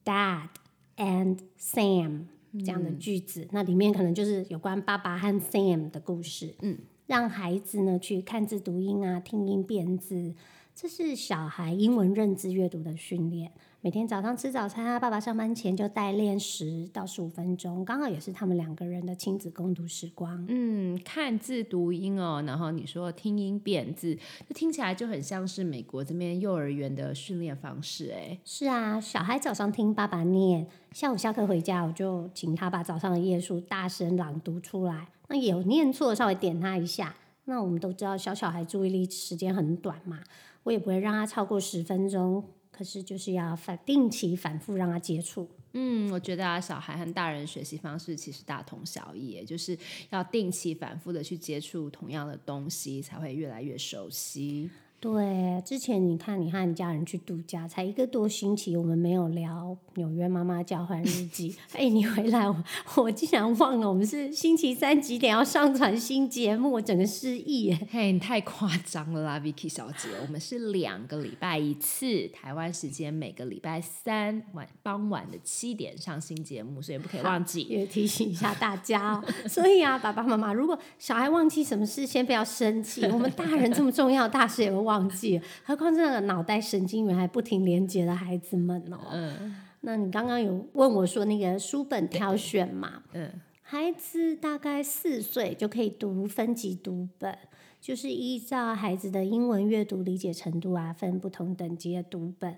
[0.06, 0.50] Dad
[0.96, 6.54] and Sam 这样的句子，那里面可能就是有关爸爸和 Sam 的故事。
[6.62, 10.36] 嗯，让孩子呢去看字读音啊，听音辨字，
[10.76, 13.52] 这是小孩英文认知阅读的训练。
[13.84, 20.46] 每天早上吃早餐啊，爸爸上班前就代练十到十五分钟，刚好也是他们两个人的亲子共读时光。
[20.50, 24.14] 嗯，看字读音哦，然后你说听音辨字，
[24.48, 28.38] 就听起来就很像是美国这边幼儿园的训练方式哎。
[28.46, 35.08] 是啊，小孩早上听爸爸念，下午下课回家，我就请他把早上的页数大声朗读出来。
[35.28, 37.16] 那有念错，稍微点他一下。
[37.46, 40.20] 那我们都知道，小小孩注意力时间很短嘛，
[40.62, 42.44] 我也不会让他超过十分钟。
[42.82, 45.48] 可是就是要反定期反复让他接触。
[45.74, 49.78] 嗯，我觉得啊，小孩和大人学习方式其实大同小异，就是
[50.10, 54.68] 要定期反复的去接触同样的东西，才会越来越熟悉。
[55.02, 61.56] 对，之前你看你和你家人去度假，才一个多星期，我们没有聊纽约妈妈交换日记。
[61.74, 62.64] 哎，你回来我
[62.98, 67.88] 我竟然忘了，我们是星期三几点要上传新节目，我整个失忆耶。
[67.90, 77.64] 嘿，你太夸张了啦，Vicky 小姐，我们是两个礼拜一次，台湾时间每个礼拜三晚傍晚的七点上新节目，所以不可以忘记。
[77.64, 79.24] 也提醒一下大家哦。
[79.50, 83.04] 所以啊，爸爸妈妈，如果小孩忘记什么事，先不要生气。
[83.06, 89.00] 我们大人这么重要的大事也会忘记了，何况这个脑袋神经元还不停连接的孩子们哦。
[89.12, 93.02] 嗯那你刚刚有问我说那个书本挑选嘛？
[93.14, 93.32] 嗯，
[93.64, 97.36] 孩子大概四岁就可以读分级读本，
[97.80, 102.58] 就是依照孩子的英文阅读理解程度啊，分不同等级的读本。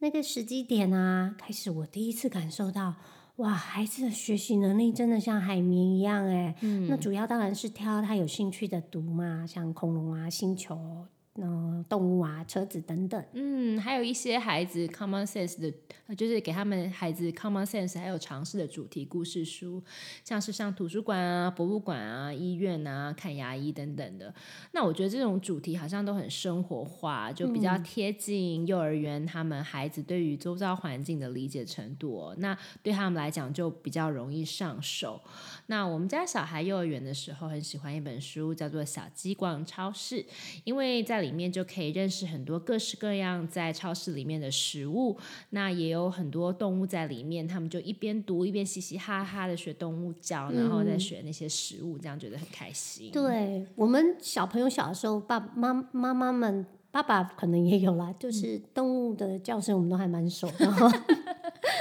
[0.00, 2.94] 那个时机点啊，开始我第一次感受到，
[3.36, 6.56] 哇，孩子的学习能力真的像海绵一样哎。
[6.88, 11.06] 那主要当然是挑他有兴趣的读嘛，像恐龙啊、星球。
[11.38, 13.22] 嗯，动物啊，车子等等。
[13.32, 15.70] 嗯，还有一些孩子 common sense 的，
[16.14, 19.82] 就是给他们孩子 common sense 还有尝试的主题故事书，
[20.24, 24.34] 像是上图书馆啊、博物馆啊、医院啊、看牙医等等的。
[24.72, 32.34] 那我觉得这种主题好像都很生活化，就比较贴近幼儿园他们孩子对于周遭环境的理解程度。
[32.38, 35.20] 那对他们来讲就比较容易上手。
[35.66, 40.22] 那我们家小孩幼儿园的时候很喜欢一本书，叫做《小鸡逛超市》，
[40.64, 45.16] 因为在里面就可以认识很多各式各样在超市里面的食物，
[45.50, 53.10] 那也有很多动物在里面，他们就一边读一边嘻嘻哈哈的学动物叫，然后再学那些食物，这样觉得很开心。
[53.12, 60.66] 对我们小朋友小的时候，爸妈妈妈们爸爸可能也有啦，就是动物的叫声我们都还蛮熟的。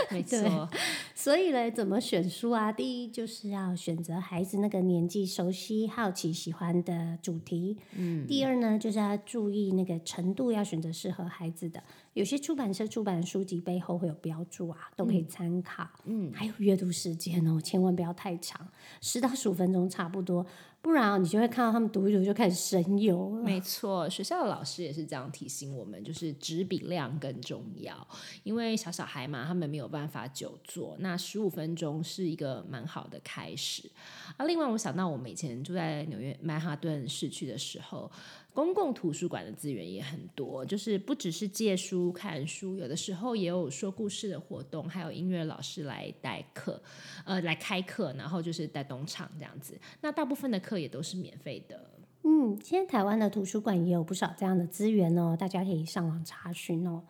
[0.11, 0.69] 没错。
[1.13, 2.71] 所以呢，怎么选书啊？
[2.71, 7.77] 第一就是要选择孩子那个年纪熟悉、好奇、喜欢的主题。
[7.95, 8.25] 嗯。
[8.27, 11.81] 第二呢，就是要注意那个程度，要选择适合孩子的。
[12.13, 15.87] 有些出版社出版的书籍背后会有标注啊，都可以参考。
[16.05, 16.31] 嗯。
[16.33, 18.67] 还有阅读时间哦，千万不要太长，
[19.01, 20.45] 十到十五分钟差不多。
[20.85, 23.41] 不然啊，你就会看到他们读一读就开始神游了。
[23.41, 28.07] 没错，学校的老师也是这样提醒我们，就是纸笔量更重要。
[28.43, 33.89] 因为小小孩嘛，他们没有办法久坐，那十五分钟是一个蛮好的开始。
[34.37, 38.11] 啊，另外我想到我们以前住在纽约曼哈顿市区的时候。
[38.55, 46.81] 公共图书馆的资源也很多，就是不只是借书看书，有的时候也有说故事的活动，还有音乐老师来代课，
[47.25, 49.77] 呃，来开课，然后就是带动场这样子。
[49.99, 51.91] 那大部分的课也都是免费的。
[52.23, 57.03] 嗯，现在台湾的图书馆也有不少这样的资源哦，大家可以上网查询哦。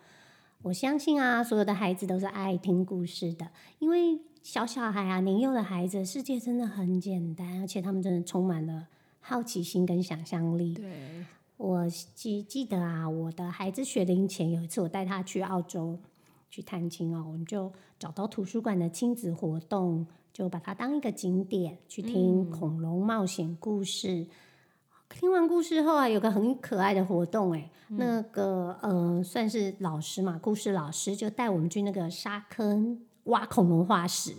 [0.63, 8.87] 我相信啊，所有的孩子都是爱听故事的，因为小小孩啊，年幼的孩子，世界真的很简单，而且他们真的充满了
[9.19, 10.73] 好奇心跟想象力。
[10.73, 11.23] 对。
[11.57, 15.97] 我记记得啊，我的孩子学龄前有一次，我带他去澳洲
[16.49, 24.27] 去探亲哦，我们就找到图书馆的亲子活动，就把它当一个景点去听恐龙冒险故事。
[25.09, 34.33] 听完故事后啊，有个很可爱的活动哎，那个呃，算是老师嘛，故事老师就带我们去那个沙坑挖恐龙化石，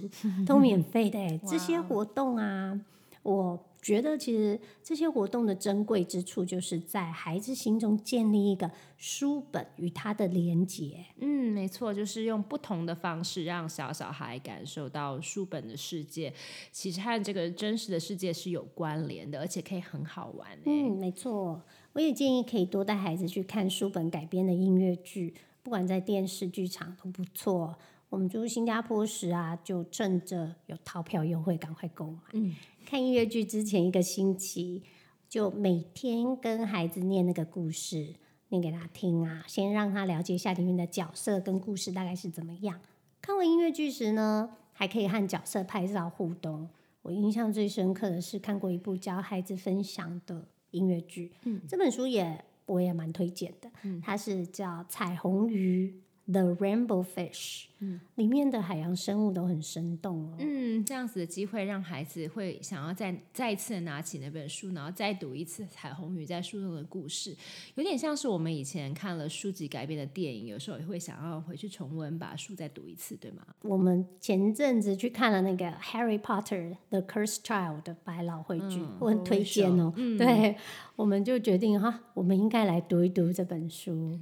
[0.45, 2.79] 都免费的哎，这些活动啊，
[3.23, 3.59] 我。
[3.87, 11.05] 觉得其实这些活动的珍贵之处，就是在孩子心中建立一个书本与他的连结。
[11.21, 16.35] 嗯，没错，就是用不同的方式让小小孩感受到书本的世界，
[16.73, 20.59] 其实和这个真实的世界是有关联的，而且可以很好玩。
[20.65, 27.77] 嗯，没错，我也建议可以多带孩子去看书本改编的音乐剧，不管在电视剧场都不错。
[28.09, 32.19] 我们住新加坡时啊，就趁着有套票优惠，赶快购买。
[32.35, 32.55] 嗯，
[32.87, 34.85] 看音乐剧之前一个星期，
[35.29, 38.15] 就每天跟孩子念那个故事，
[38.51, 42.81] 念给他听啊，先让他了解一下里面的角色跟故事大概是怎么样。
[43.21, 46.69] 看完音乐剧时呢，还可以和角色拍照互动。
[47.03, 55.91] 我印象最深刻的是看过一部教孩子分享的音乐剧，嗯，这本书也我也蛮推荐的，嗯，它是叫《彩虹鱼》。
[56.29, 60.35] The Rainbow Fish，嗯，里面的海洋生物都很生动哦。
[60.41, 67.33] 嗯，这样子的机会让孩子会想要再再一次拿起那本书，然后再读一次《彩虹鱼在树中的故事》，
[67.77, 73.47] 有点像是我们以前看了书籍改编的电影，有时候也会想要回去重温，把书再读一次，对吗？
[73.63, 79.93] 我们前阵子去看了那个《Harry Potter the Cursed Child》的百老汇剧，我很推荐哦。
[80.19, 80.57] 对，
[80.97, 84.19] 我们就决定哈，我们应该来读一读这本书。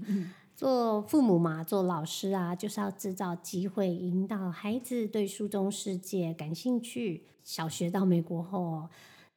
[0.56, 7.24] 做父母嘛，做老师啊，就是要制造机会，引导孩子对书中世界感兴趣。
[7.42, 8.88] 小学到美国后，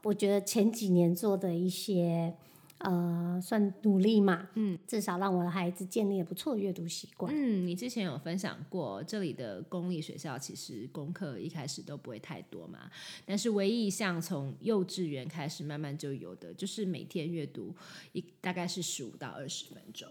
[0.04, 2.34] 我觉得前几年做的一些
[2.78, 7.34] 呃，算努力嘛，嗯，至少让我的孩子建立了不错的阅读习惯。
[7.36, 12.90] 嗯，你之前有分享过，这里的公立学校其实功课一开始都不会太多嘛，
[13.26, 17.76] 但是唯一一项从幼稚园开始慢慢就有的，就是每天阅读
[18.14, 20.08] 一大概是十五到二十分钟。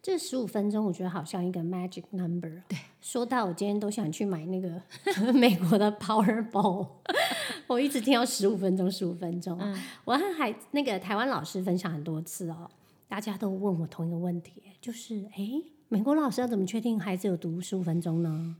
[0.00, 2.62] 这十五分钟，我觉得好像一个 magic number。
[2.68, 4.80] 对，说到我今天都想去买那个
[5.34, 6.86] 美国的 Powerball，
[7.66, 9.58] 我一直听到十五分钟，十五分钟。
[10.04, 12.70] 我和海那个台湾老师分享很多次哦，
[13.08, 18.56] 大家都问我同一个问题，就是哎，美国老师要怎么确定孩子有读十五分钟呢？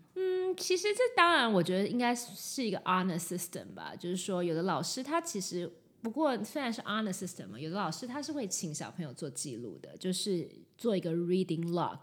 [0.57, 5.71] 其实这当然，我觉得应该是一个 honor system 吧，就是说，有的老师他其实
[6.03, 11.99] 不过虽然是 honor system 嘛，有的老师他是会请小朋友做记录的，就是做一个 reading log。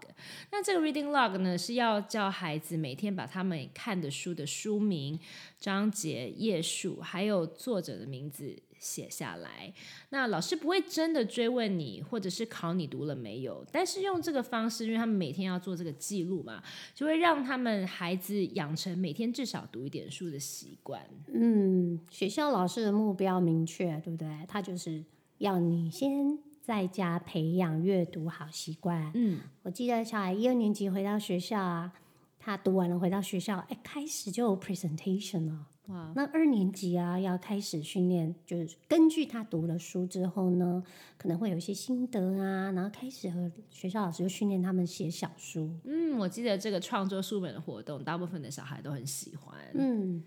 [0.52, 5.18] 那这个 reading log 呢，是要叫孩子每天把他们看的书的书名、
[5.58, 8.56] 章节、页数，还有作者的名字。
[8.78, 9.72] 写下来，
[10.10, 13.64] 那老师不会真的追问你，或者是考你读了没有。
[13.72, 16.62] 但是用这个方式，因为他们每天要做这个记录嘛，
[16.94, 21.02] 就会让他们孩子养成每天至少读一点书的习惯。
[21.32, 24.28] 嗯，学校老师的目标明确，对不对？
[24.46, 25.02] 他就是
[25.38, 29.12] 要你先在家培养阅读好习惯。
[29.14, 31.92] 嗯，我记得小孩一二年级回到学校啊，
[32.40, 35.66] 他读完了回到学校，哎，开始就有 presentation 了。
[35.86, 40.82] 哇，那二年级啊，要开始训练，就是根据他读了书之后呢，
[41.16, 45.70] 可能会有一些心得啊，然后开始和学校老师就训练他们写小书。
[45.84, 49.56] 嗯，我记得这个创作书本的活动，大部分的小孩都很喜欢。
[49.74, 50.20] 嗯，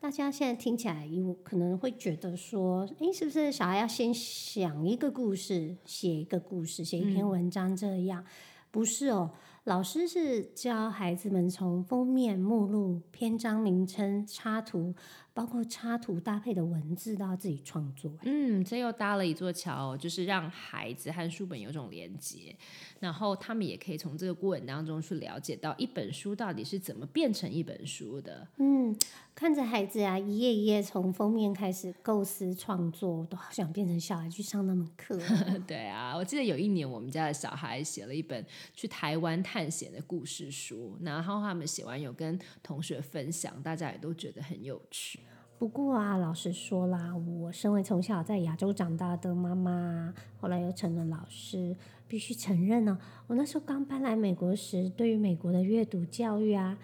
[0.00, 8.24] 大家现在听起来有可能会觉得说，哎，是不是小孩要先想一个故事，写一个故事，写一篇文章这样？
[8.70, 9.32] 不是哦。
[9.64, 14.94] 老师是教孩子们从封面、目录、篇章名称、插图，
[15.38, 18.12] 包括插图搭配的文字，都要自己创作。
[18.24, 22.56] 嗯，这又搭了一座桥，就是让孩子和书本有种连接。
[22.98, 28.48] 然后他们也可以从这个过程当中去了解到一本书到底是怎么变成一本书的。
[28.56, 28.92] 嗯，
[29.36, 35.16] 看着孩子啊，一页一页从封面开始构思创作，都好想变成小孩去上那门课。
[35.68, 45.20] 对啊，我记得有一年我们家的小孩写了一本去台湾探险的故事书，然后他们写完有跟同学分享，大家也都觉得很有趣。
[45.58, 51.76] 不过啊，老实说啦，我身为从小在亚洲长大的妈妈，后来又成了老师。
[52.06, 56.78] 必须承认呢，我那时候刚搬来美国时，对于美国的阅读教育啊，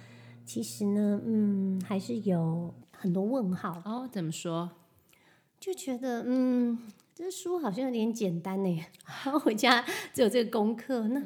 [0.45, 3.81] 其实呢，嗯，还是有很多问号。
[3.87, 4.71] 哦，怎么说？
[5.59, 6.79] 就觉得，嗯，
[7.15, 8.85] 这书好像有点简单呢。
[9.43, 9.83] 回家
[10.13, 11.23] 只有这个功课，那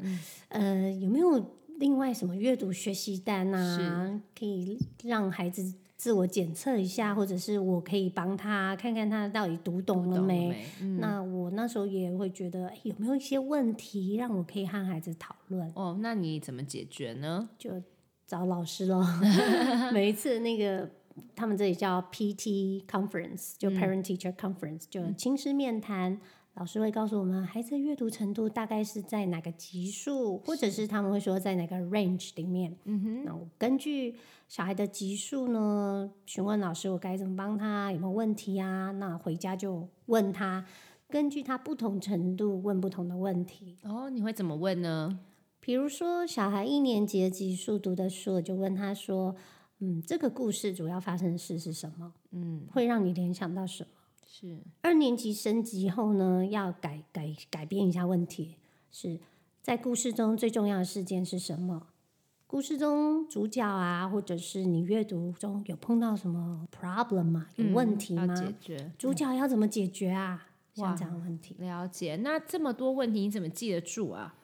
[0.50, 5.74] 呃，有没有另外什么阅读学习单啊，可以让孩子？
[5.98, 10.64] 自我检测一下，或者是我可以帮他看看他到底读懂了没？
[11.00, 15.70] 那我那时候也会觉得有没有一些问题让我可以和孩子讨论。
[15.74, 17.50] 哦，那你怎么解决呢？
[17.58, 17.82] 就
[18.24, 19.04] 找老师咯。
[19.92, 20.88] 每一次那个
[21.34, 26.20] 他们这里叫 PT conference，就 parent teacher conference，就亲师面谈。
[26.58, 32.76] 老师会告诉我们孩子的阅读程度大概是在哪个级数，或者是他们会说在哪个 range 里面。
[32.82, 34.16] 嗯哼，那我根据
[34.48, 38.90] 小孩的级数呢，询问老师我该怎么帮他，有没有问题啊？
[38.90, 40.64] 那回家就问他，
[41.08, 43.76] 根据他不同程度问不同的问题。
[43.84, 45.20] 哦，你会怎么问呢？
[45.60, 49.36] 比如说小孩一年级的级数读的书，我就问他说
[49.78, 52.14] ：“嗯，这个故事主要发生的事是什么？
[52.32, 53.90] 嗯，会让你联想到什么？”
[54.30, 58.56] 是二年级升级后呢，要改改改变一下问题，
[58.90, 59.18] 是
[59.62, 61.88] 在故事中最重要的事件是什么？
[62.46, 67.48] 故事中主角啊，或者是你阅读中有碰到什么 problem 吗？
[67.56, 68.26] 有问题吗？
[68.36, 70.46] 解决主角要怎么解决啊？
[70.74, 72.16] 像这样的问题，了解。
[72.16, 74.34] 那这么多问题你怎么记得住啊？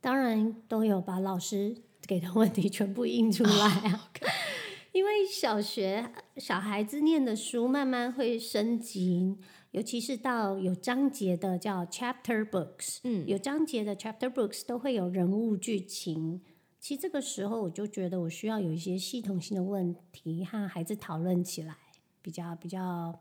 [0.00, 4.10] 当然都有把老师给的问题全部印出来啊。
[4.92, 9.36] 因为小学小孩子念的书慢慢会升级，
[9.72, 16.40] 尤其是到有章节的叫 chapter books，嗯，有章节的 chapter books 都会有人物剧情。
[16.78, 21.76] 其实这个时候我就觉得我需要有一些系统性的问题和孩子讨论起来，
[22.22, 23.18] 比较比较，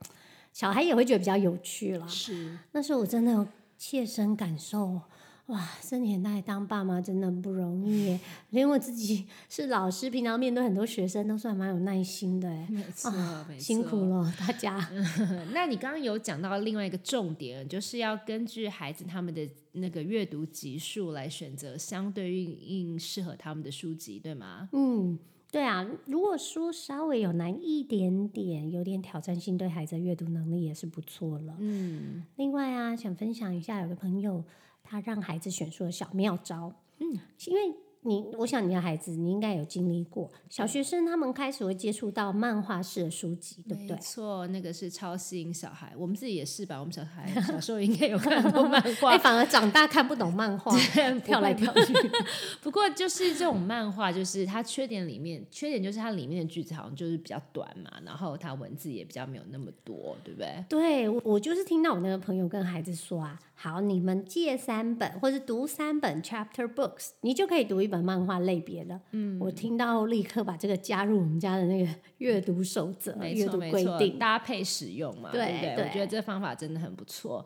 [0.53, 2.07] 小孩也会觉得比较有趣了。
[2.07, 5.01] 是，那时候我真的有切身感受。
[5.47, 13.09] 哇，这年代当爸妈真的不容易，连我自己是老师，平常面对很多学生都算蛮有耐心的哎，没错，
[13.57, 14.77] 辛苦了大家。
[15.53, 24.67] 那你刚刚有讲到另外一个重点，就是要根据孩子他们的那个阅读级数来选择相对应适合他们的书籍，对吗？
[24.73, 25.17] 嗯，
[25.49, 25.87] 对啊。
[26.07, 31.55] 如果说稍微有难一点点，有点挑战性，对孩子阅读能力也是不错了。
[31.59, 34.43] 嗯，另外啊，想分享一下，有个朋友。
[34.89, 37.86] 他让孩子选书的小妙招，嗯，因为。
[38.07, 43.95] 你，我想你的孩子，你应该有经历过小学生，他们开始会接触到漫画式的书籍，对不对？
[43.95, 45.93] 没错，那个是超吸引小孩。
[45.97, 46.79] 我们自己也是吧？
[46.79, 50.73] 我们小孩小时候应该有看很多漫 画，哎，反而长大看不懂漫画，
[51.25, 51.93] 跳来跳去。
[52.63, 60.63] 不过就是这种漫画，就是它缺点里面，缺点就是它里面的句子好像就是比较短嘛，然后它文字也比较没有那么多，对不对？
[60.69, 67.96] 对，我就是听到我那个朋友跟孩子说啊，好，你们借三本或者读三本 chapter books，你就可以读一本。
[67.97, 74.19] 本漫画类别的，嗯，我听到立刻把这个加入我们家的那个阅读守则、阅读规定。
[74.19, 75.75] 搭配使用嘛，对对不对？
[75.75, 77.43] 对我觉得这方法真的很不错。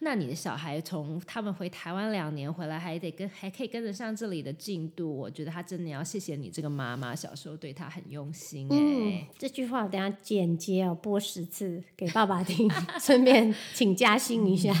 [0.00, 12.70] 那你的小孩从他们回台湾两年回来，还得跟还可以跟得上这里的进度，我觉得他真的要谢谢你这个妈妈，小时候对他很用心哎、嗯，这句话我等下剪接哦，播十次给爸爸听，
[13.00, 14.72] 顺便请加薪一下。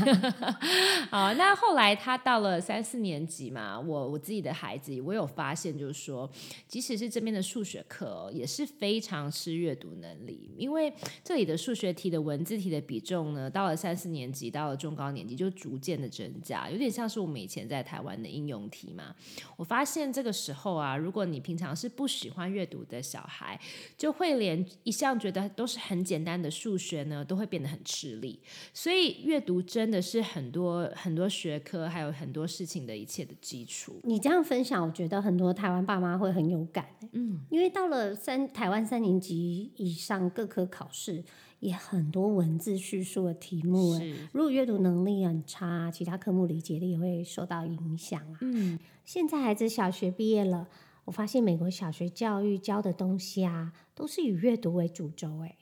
[1.10, 6.30] 好，那后来他到了三四年级嘛，我我自己的孩子，我有发现，就是说，
[6.68, 10.92] 即使是这边的数学课、哦，也是非常吃阅读能力，因为
[11.24, 19.14] 这里的数学题的文字题的比重呢，到了三四年级，到了中高年级就逐渐的增加，有点像是我们以前在台湾的应用题嘛。
[19.56, 23.60] 我发现这个时候啊，如果你平常是不喜欢阅读的小孩，
[23.96, 28.40] 就会连一向觉得都是很简单的数学呢，都会变得很吃力。
[28.72, 34.00] 所以阅读真的是很多很多学科，还有很多事情的一切的基础。
[34.04, 41.22] 你这样分享，我觉得很多台湾爸妈会很有感、嗯，因为到了三台湾三年级以上各科考试，
[41.60, 43.98] 也很多文字叙述的题目
[44.32, 48.38] 如果阅读能力很差，其他科目理解力也会受到影响啊。
[48.42, 50.68] 嗯，现在孩子小学毕业了，
[51.04, 55.56] 我发现美国小学教育教的东西啊，都是以阅读为主轴哎。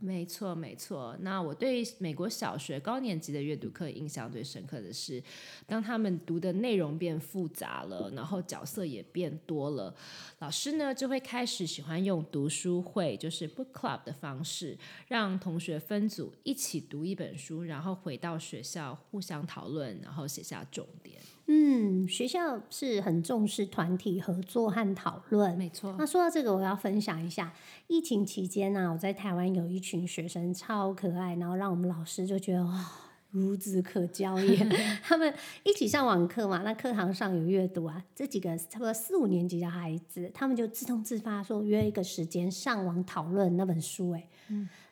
[0.00, 1.16] 没错没错。
[1.20, 5.20] 那我对美国小学高年级的阅读课印象最深刻的是，
[5.66, 9.92] 当他们读的内容变复杂了，然后角色也变多了，
[10.38, 14.78] 老师呢就会开始喜欢用读书会，就是 book club 的方式，
[15.08, 21.20] 让同学分组一起读一本书，然后回到学校互相讨论，然后写下重点。
[21.48, 25.56] 嗯，学校是很重视团体合作和讨论。
[25.56, 27.52] 没错，那说到这个，我要分享一下，
[27.88, 32.86] 疫情期间呢、我在台湾有一群学生超可爱，然后让我们老师就觉得哇。
[33.34, 34.56] 孺子可教也，
[35.04, 44.26] 他们一起上网课嘛，那课堂上有阅读啊，这几个差不多四五年级的孩子，他们就自动自发说约一个时间上网讨论那本书、哎，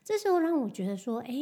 [0.05, 1.33] 这时候让我觉得说，哎、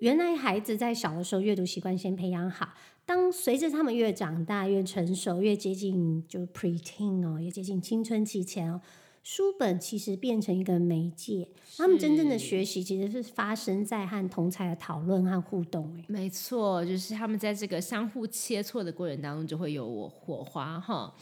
[0.00, 2.70] 原来孩子在小的时候阅读习惯先培养好，
[3.10, 8.80] 当随着他们越长大、越成熟、越接近就 preteen 哦，越接近青春期前哦，
[9.24, 15.92] 书本其实变成一个媒介，他们真正的是学习其实是发生在和同才的讨论和互动。
[15.98, 21.12] 哎，没错，就是他们在这个相互切磋的过程当中，就会有我火花哈。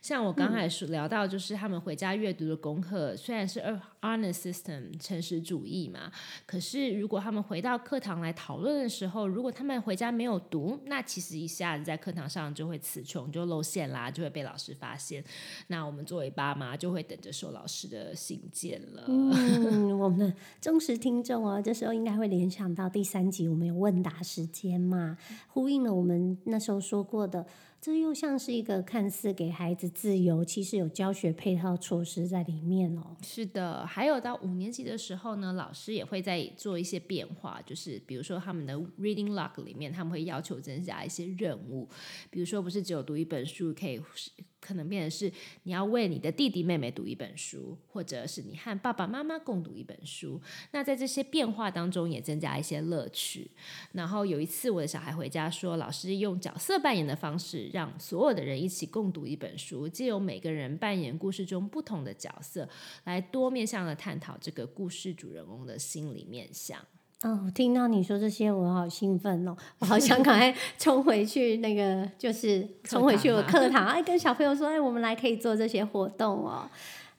[0.00, 3.60] 像我刚才说聊到，就是他们回家阅读的功课，虽然是
[4.00, 6.10] honor system 诚实主义嘛，
[6.46, 15.22] 可是如果他们回到课堂来讨论的时候，如果他们回家没有读，那其实一下子在课堂上就会词穷，就露馅啦，就会被老师发现。
[15.66, 19.04] 那我们作为爸妈，就会等着收老师的信件了。
[19.08, 25.18] 嗯， 我们的忠实听众哦，这时候应该会联想到第三集我们有问答时间嘛，
[25.48, 27.44] 呼应了我们那时候说过的，
[27.80, 33.16] 这又像是一个看似给孩子自由，其实有教学配套措施在里面哦。
[33.22, 41.88] 是的，还有到五年级的时候呢，老师也会在做一些变化，就是比如说他们的 reading log 里面，他们会要求增加一些任务，
[42.30, 44.02] 比如说不是只有读一本书，可以
[44.60, 45.32] 可能变成是
[45.62, 50.40] 你要为你的弟弟妹妹读一本书，或者是你和爸爸妈妈共读一本书。
[50.72, 53.50] 那在这些变化当中，也增加一些乐趣。
[53.92, 62.68] 然后有一次，我的小孩回家说，老师用角色扮演的方式，让所有的人一起共读一本书，借由每个人扮演故事中不同的角色，
[63.04, 66.84] 来多面向的探讨这个故事主人公的心理面向。
[67.24, 69.56] 哦，听到你说这些，我好兴奋哦！
[69.80, 76.70] 我好想赶快 冲回去，那个就是冲回去我课堂哎，跟小朋友说，哎，我们来可以做这些活动哦。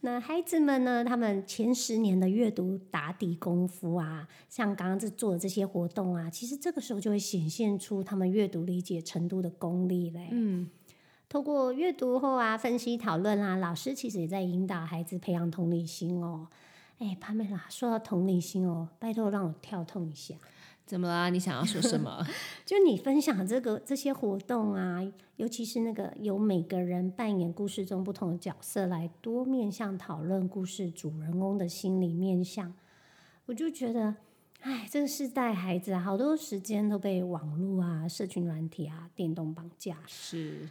[0.01, 1.03] 那孩子们呢？
[1.03, 10.29] 他们前十年的阅读打底功夫啊，像刚刚这做的这些活动啊，其实这个时候就会显现出他们阅读理解程度的功力嘞。
[10.31, 10.69] 嗯，
[11.27, 16.47] 透过阅读后啊，分析讨论啊，老师其实也在引导孩子培养同理心哦。
[16.99, 20.35] 哎，帕梅拉，说到同理心哦，拜托让我跳痛一下。
[20.85, 21.29] 怎么啦？
[21.29, 22.25] 你想要说什么？
[22.65, 24.99] 就你分享这个这些活动啊，
[25.37, 32.73] 尤其是那个由每个人扮演故事中不同的角色来多面向讨论故事主人公的心理面向，
[33.45, 34.15] 我就觉得，
[34.61, 39.99] 哎，这个世代孩子啊，好多时间都被网络啊、社群软体啊、电动绑架。
[40.07, 40.67] 是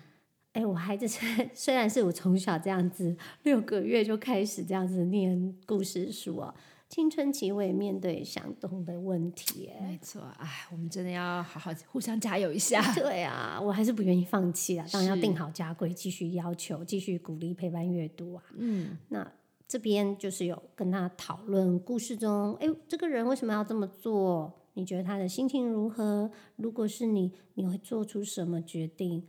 [0.52, 6.54] 哎，我孩子虽虽然是我从小这样子，六个月就开始这样子念故事书哦，
[6.88, 9.86] 青春期我也面对相同的问题，哎。
[9.86, 12.82] 没错，哎，我们真的要好好互相加油一下。
[12.96, 18.42] 对啊，我还是不愿意放弃啊，当然要定好家规，继续要求，继续鼓励陪伴阅读啊。
[18.56, 19.30] 嗯，那
[19.68, 24.52] 这边就是有跟他讨论故事中，哎，这个人为什么要这么做？
[24.74, 26.30] 你觉得他的心情如何？
[26.56, 29.26] 如果是你，你会做出什么决定？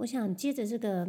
[0.00, 1.06] 我想接着这个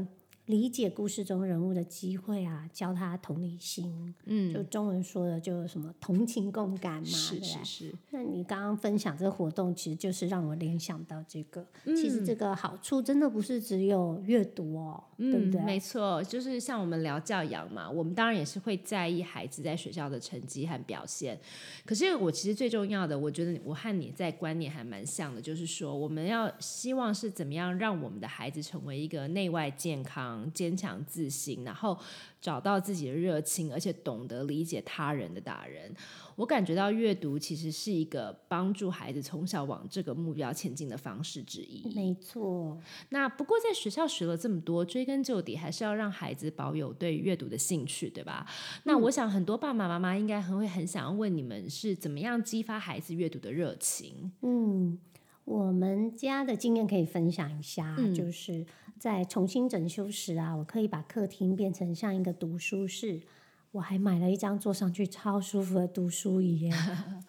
[0.52, 4.14] 理解故事中人物的机会啊，教他同理心。
[4.26, 11.66] 嗯，就中文说的就什么同情共感嘛，是是是，那你刚刚分享这个活动，其实就是让我联想到这个。
[11.86, 15.62] 其嗯实这个好处真的不是只有阅读哦，对不对？
[15.62, 21.40] 嗯没错，就是像我们聊教养嘛，我们当然也是会在意孩子在学校的成绩和表现。
[21.86, 31.98] 可是我其实最重要的，我觉得我和你在观念还蛮像的，就是说我们要希望是怎么样让我们的孩子成为一个内外健康、坚强、自信，然后
[32.40, 35.94] 找到自己的热情，而且懂得理解他人的大人。
[36.38, 41.84] 我感觉到阅读其实是一个帮助孩子从小往这个目标前进的方式之一。
[41.94, 42.80] 没错，
[43.10, 48.48] 那不过在学校学了这么多，追根究底还是要让孩子保有对阅读的兴趣，对吧？
[48.86, 54.32] 那我想很多爸爸妈妈应该很会很想要问你们是怎么样激发孩子阅读的热情？
[54.42, 54.98] 嗯，
[55.52, 58.66] 我们家的经验可以分享一下，嗯就是
[58.98, 63.20] 在重新整修时啊，我可以把客厅变成像一个读书室。
[63.72, 66.74] 我还买了一张坐上去超舒服的读书椅耶，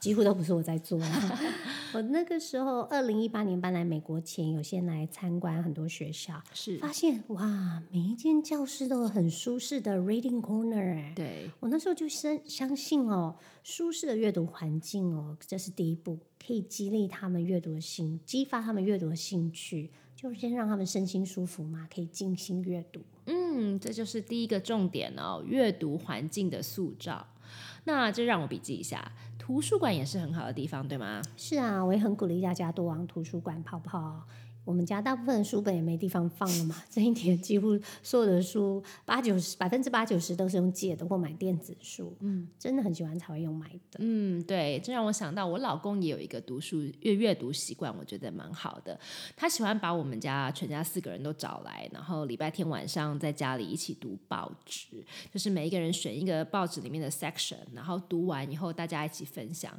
[0.01, 1.41] 几乎都不是我在坐啊。
[1.95, 11.15] 我那个时候，二零一八年搬来美国前，有先来参观很多学校，是发现哇，每一间教室都有很舒适的 reading corner
[11.61, 23.01] 我那时候就相相信哦，舒适的阅读环境哦，这是第一步，可以激励他们阅读的兴，激发他们阅读的兴趣，就先让他们身心舒服嘛，可以静心阅读。
[23.27, 27.27] 嗯，这就是第一个重点哦，阅读环境的塑造。
[27.85, 31.21] 那这让我笔记一下，图书馆也是很好的地方，对吗？
[31.37, 34.23] 是啊，我也很鼓励大家多往图书馆跑跑。
[34.65, 42.17] 我们家大部分的书本也没地方放了嘛， 这一点几乎所有的书八九十百分之八九十都是用借的或买电子书。
[42.21, 43.99] 嗯，真的很喜欢才会用买的。
[43.99, 48.99] 嗯，对，这让我想到我老公也有一个读书阅阅读习惯，我觉得蛮好的。
[49.37, 59.73] 他喜欢把我们家全家四个人都找来，然后礼拜天晚上在家里一起读报纸，就是每一个人选一个报纸里面的 section，然后读完以后大家一起分享。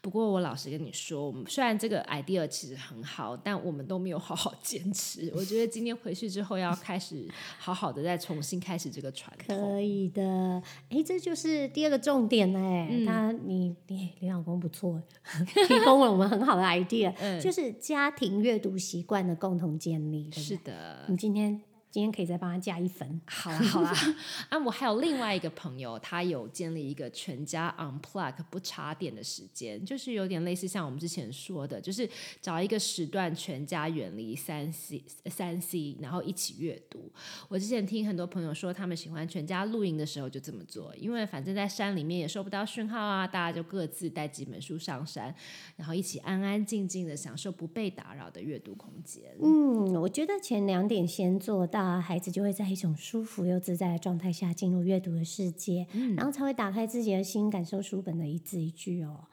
[0.00, 5.32] 不过我老实跟你说，我们虽然这个 idea 其实很好，但我们都没有好好坚持。
[5.36, 9.56] 我觉得今天回去之后要开始好好的再重新开始这个传统。
[9.56, 12.88] 可以的，哎，这就是第二个重点嘞。
[12.90, 15.00] 嗯他你你你老公不错，
[15.68, 20.24] 提供了我们很好的 idea，、嗯就是家庭阅读习惯的共同建立。
[20.24, 21.60] 对对是的，你今天
[21.96, 23.18] 今天可以再帮他加一分。
[23.24, 23.90] 好啦好啦，
[24.50, 32.06] 啊，我还有另外一个朋友，他有建立一个全家 unplug 不插电的时间，就是有点类似像我们之前说的，就是
[32.38, 37.10] 找一个时段全家远离三 C 三 C，然后一起阅读。
[37.48, 45.34] 我之前听很多朋友说，他们喜欢全家露营的时候就这么做，因为反正在山里面也收不到讯号啊，大家就各自带几本书上山，
[45.76, 49.22] 然后一起安安静静的享受不被打扰的阅读空间。
[49.42, 59.24] 嗯，我觉得前两点先做到，孩子就会在一种舒服又自在的状态下进入阅读的世界，然后才会打开自己的心，感受书本的一字一句哦。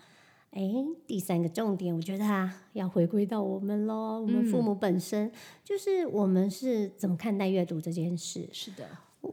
[0.52, 0.62] 哎，
[1.08, 5.32] 第三个重点，我觉得啊，要回归到我们喽，我们父母本身，
[5.64, 8.48] 就是我们是怎么看待阅读这件事。
[8.54, 8.88] 是的，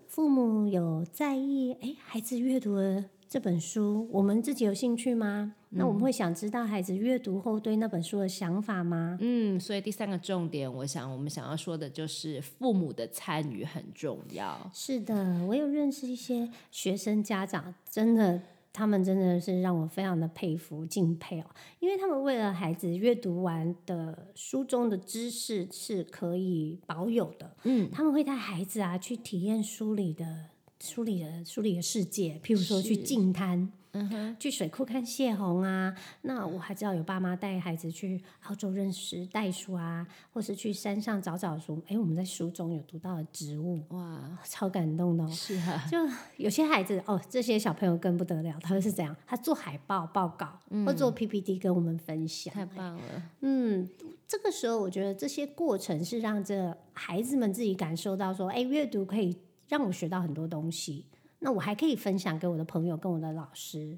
[0.06, 5.54] 父母有在意，哎，孩子阅读的这本书，我们自己有兴趣吗？
[5.68, 9.16] 那我们会想知道孩子阅读后对那本书的想法吗？
[9.20, 14.68] 嗯，所以第三个重点，我想我们想要说的就是父母的参与很重要。
[14.74, 21.46] 是的，我有认识一些学生家长，真的，他们真的是让我非常的佩服敬佩哦，
[21.78, 30.46] 因为他们为了孩子阅读完的书中的知识是可以保有的，嗯，他们会带孩子啊去体验书里的
[30.80, 33.70] 书里的书里的世界，譬如说去是净滩。
[33.92, 41.82] 嗯哼，去水库看泄洪啊，那我还知道有爸妈带孩子去澳洲认识袋鼠啊，或是去山上找找书。
[41.88, 45.28] 哎，我们在书中有读到的植物，哇，超感动的、哦。
[45.32, 45.98] 是啊，就
[46.36, 49.16] 有些孩子哦，这些小朋友更不得了，他们是怎样？
[49.26, 50.56] 他做海报报告，
[50.86, 52.54] 或做 PPT 跟我们分享。
[52.54, 53.02] 太棒了。
[53.40, 53.88] 嗯，
[54.28, 59.36] 这个时候我觉得这些过程是让这孩子们自己感受到说，哎，阅读可以
[59.70, 61.06] 让我学到很多东西。
[61.38, 63.96] 那我还可以分享给我的朋友跟我的老师。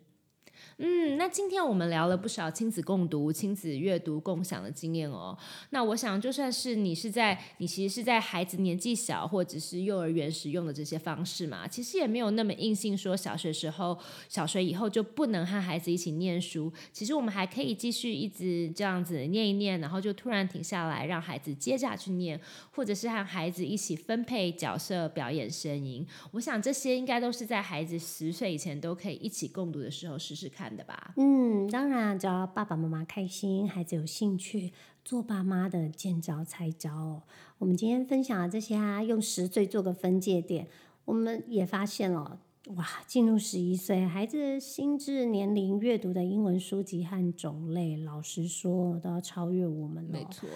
[0.78, 5.36] 嗯，那今天我们聊了不少亲子共读、亲子阅读共享的经验哦。
[5.70, 13.96] 那我想，就算是你是在你其实是在孩子年纪小或者是幼儿园时用的这些方式嘛，其实也没有那么硬性说小学时候、
[14.28, 16.72] 小学以后就不能和孩子一起念书。
[16.92, 22.40] 其实我们还可以继续一直这样子念一念，然后就突然停下来，让孩子接下去念，
[22.72, 26.04] 或者是和孩子一起分配角色、表演声音。
[26.32, 31.14] 我想这些应该都是在孩子十岁以前都可以一起共读的时候试试看的吧？
[31.16, 34.72] 嗯，当然，只要爸爸妈妈开心，孩子有兴趣，
[35.04, 37.22] 做爸妈的见招拆招哦。
[37.58, 40.68] 我们今天分享的这些啊，用十岁做个分界点，
[41.06, 42.38] 我们也发现了。
[42.76, 50.10] 哇，进入十一岁，孩子心智年龄阅读的英文书籍和种类，老实说都要超越我们了。
[50.12, 50.48] 没错，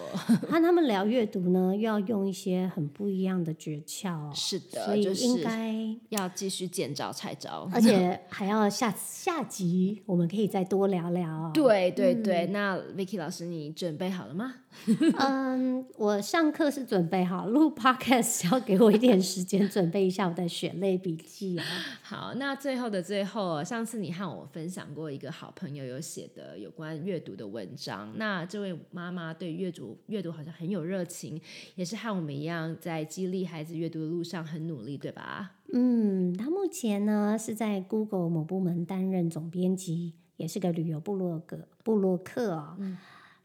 [0.49, 4.33] 和他们聊阅读呢，又要用一些很不一样的诀窍。
[4.33, 5.75] 是的，所以应该
[6.09, 11.51] 要继续见招拆招，而且还要下下集，我们可以再多聊聊。
[11.53, 14.55] 对对对，那 Vicky 老师，你准备好了吗？
[15.17, 21.65] 嗯，我上课是准备好，录 Podcast 要给我一点时间准备一下我的血泪笔记啊。
[22.09, 28.17] 好，那最后的最后，上次你和我分享过一个好朋友有写的有关阅读的文章。
[28.17, 31.37] 那这位妈妈对阅读阅读好像很有热情，
[31.75, 35.57] 也是和我们一样在激励孩子阅读的路上很努力，对吧？
[35.73, 42.77] 嗯，她目前呢是在 Google 某部门担任总编辑，也是个旅游部落格部落客啊。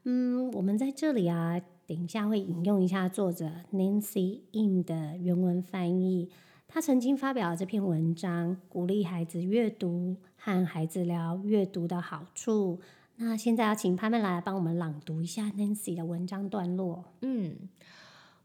[0.04, 6.28] 嗯，我们在这里啊，等一下会引用一下作者 Nancy Im 的原文翻译。
[6.74, 12.80] 他曾经发表了这篇文章，鼓励孩子阅读，和孩子聊阅读的好处。
[13.16, 17.04] 那现在要请潘曼来帮我们朗读一下 Nancy 的文章段落。
[17.20, 17.68] 嗯，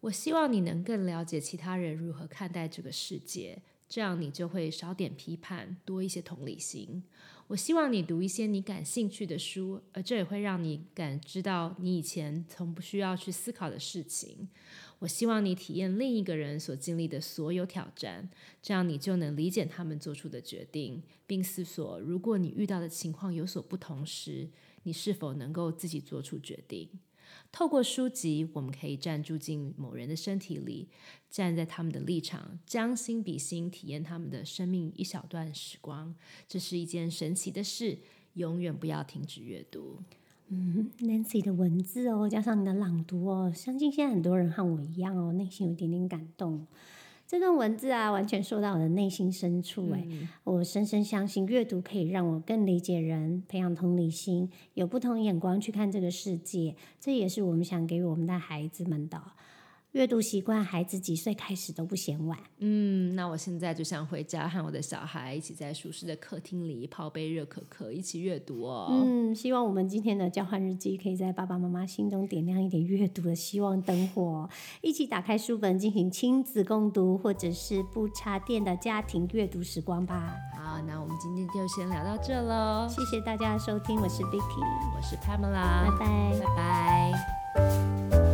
[0.02, 7.02] 我希望你能更了解其他人如何看待这个世界，这样你就会少点批判，多一些同理心。
[7.48, 14.50] 我希望你读一些你感兴趣的书，而这也会让你感知到你以前从不需要去思考的事情。
[15.00, 18.30] 我希望你体验另一个人所经历的所有挑战，
[18.62, 24.50] 这样你就能理解他们做出的决定，并思索：如果你遇到的情况有所不同时，
[24.84, 26.90] 你是否能够自己做出决定？
[27.52, 30.88] 透过书籍，我们可以站住进某人的身体里，
[31.30, 36.16] 站在他们的立场，将心比心，体验他们的生命一小段时光。
[36.48, 38.00] 这是一件神奇的事，
[38.34, 40.02] 永远不要停止阅读。
[40.50, 46.66] 嗯，Nancy 的文字哦，加上你的朗读哦，相信现在很多人和我一样哦，内心有一点点感动。
[47.28, 49.90] 这段文字啊，完全说到我的内心深处。
[49.92, 50.08] 哎，
[50.46, 56.78] 我深深相信阅读可以让我更理解人，培养同理心，有不同眼光去看这个世界。
[57.02, 59.22] 这也是我们想给我们的孩子们的。
[59.94, 62.38] 阅读习惯，孩子几岁开始都不嫌晚。
[62.60, 68.90] 嗯，那我现在就想回家和我的小孩一起在舒适的客厅里泡杯热可可，一起阅读哦。
[68.92, 74.48] 嗯，希望我们今天的交换日记可以在爸爸妈妈心中点亮一点阅读的希望灯火，
[74.82, 80.36] 一起打开书本进行亲子共读，或者是不插电的家庭阅读时光吧。
[80.56, 82.88] 好，那我们今天就先聊到这喽。
[82.88, 84.62] 谢谢大家的收听，我是 Vicky，
[84.96, 86.56] 我是 Pamela，拜拜，拜
[88.16, 88.27] 拜。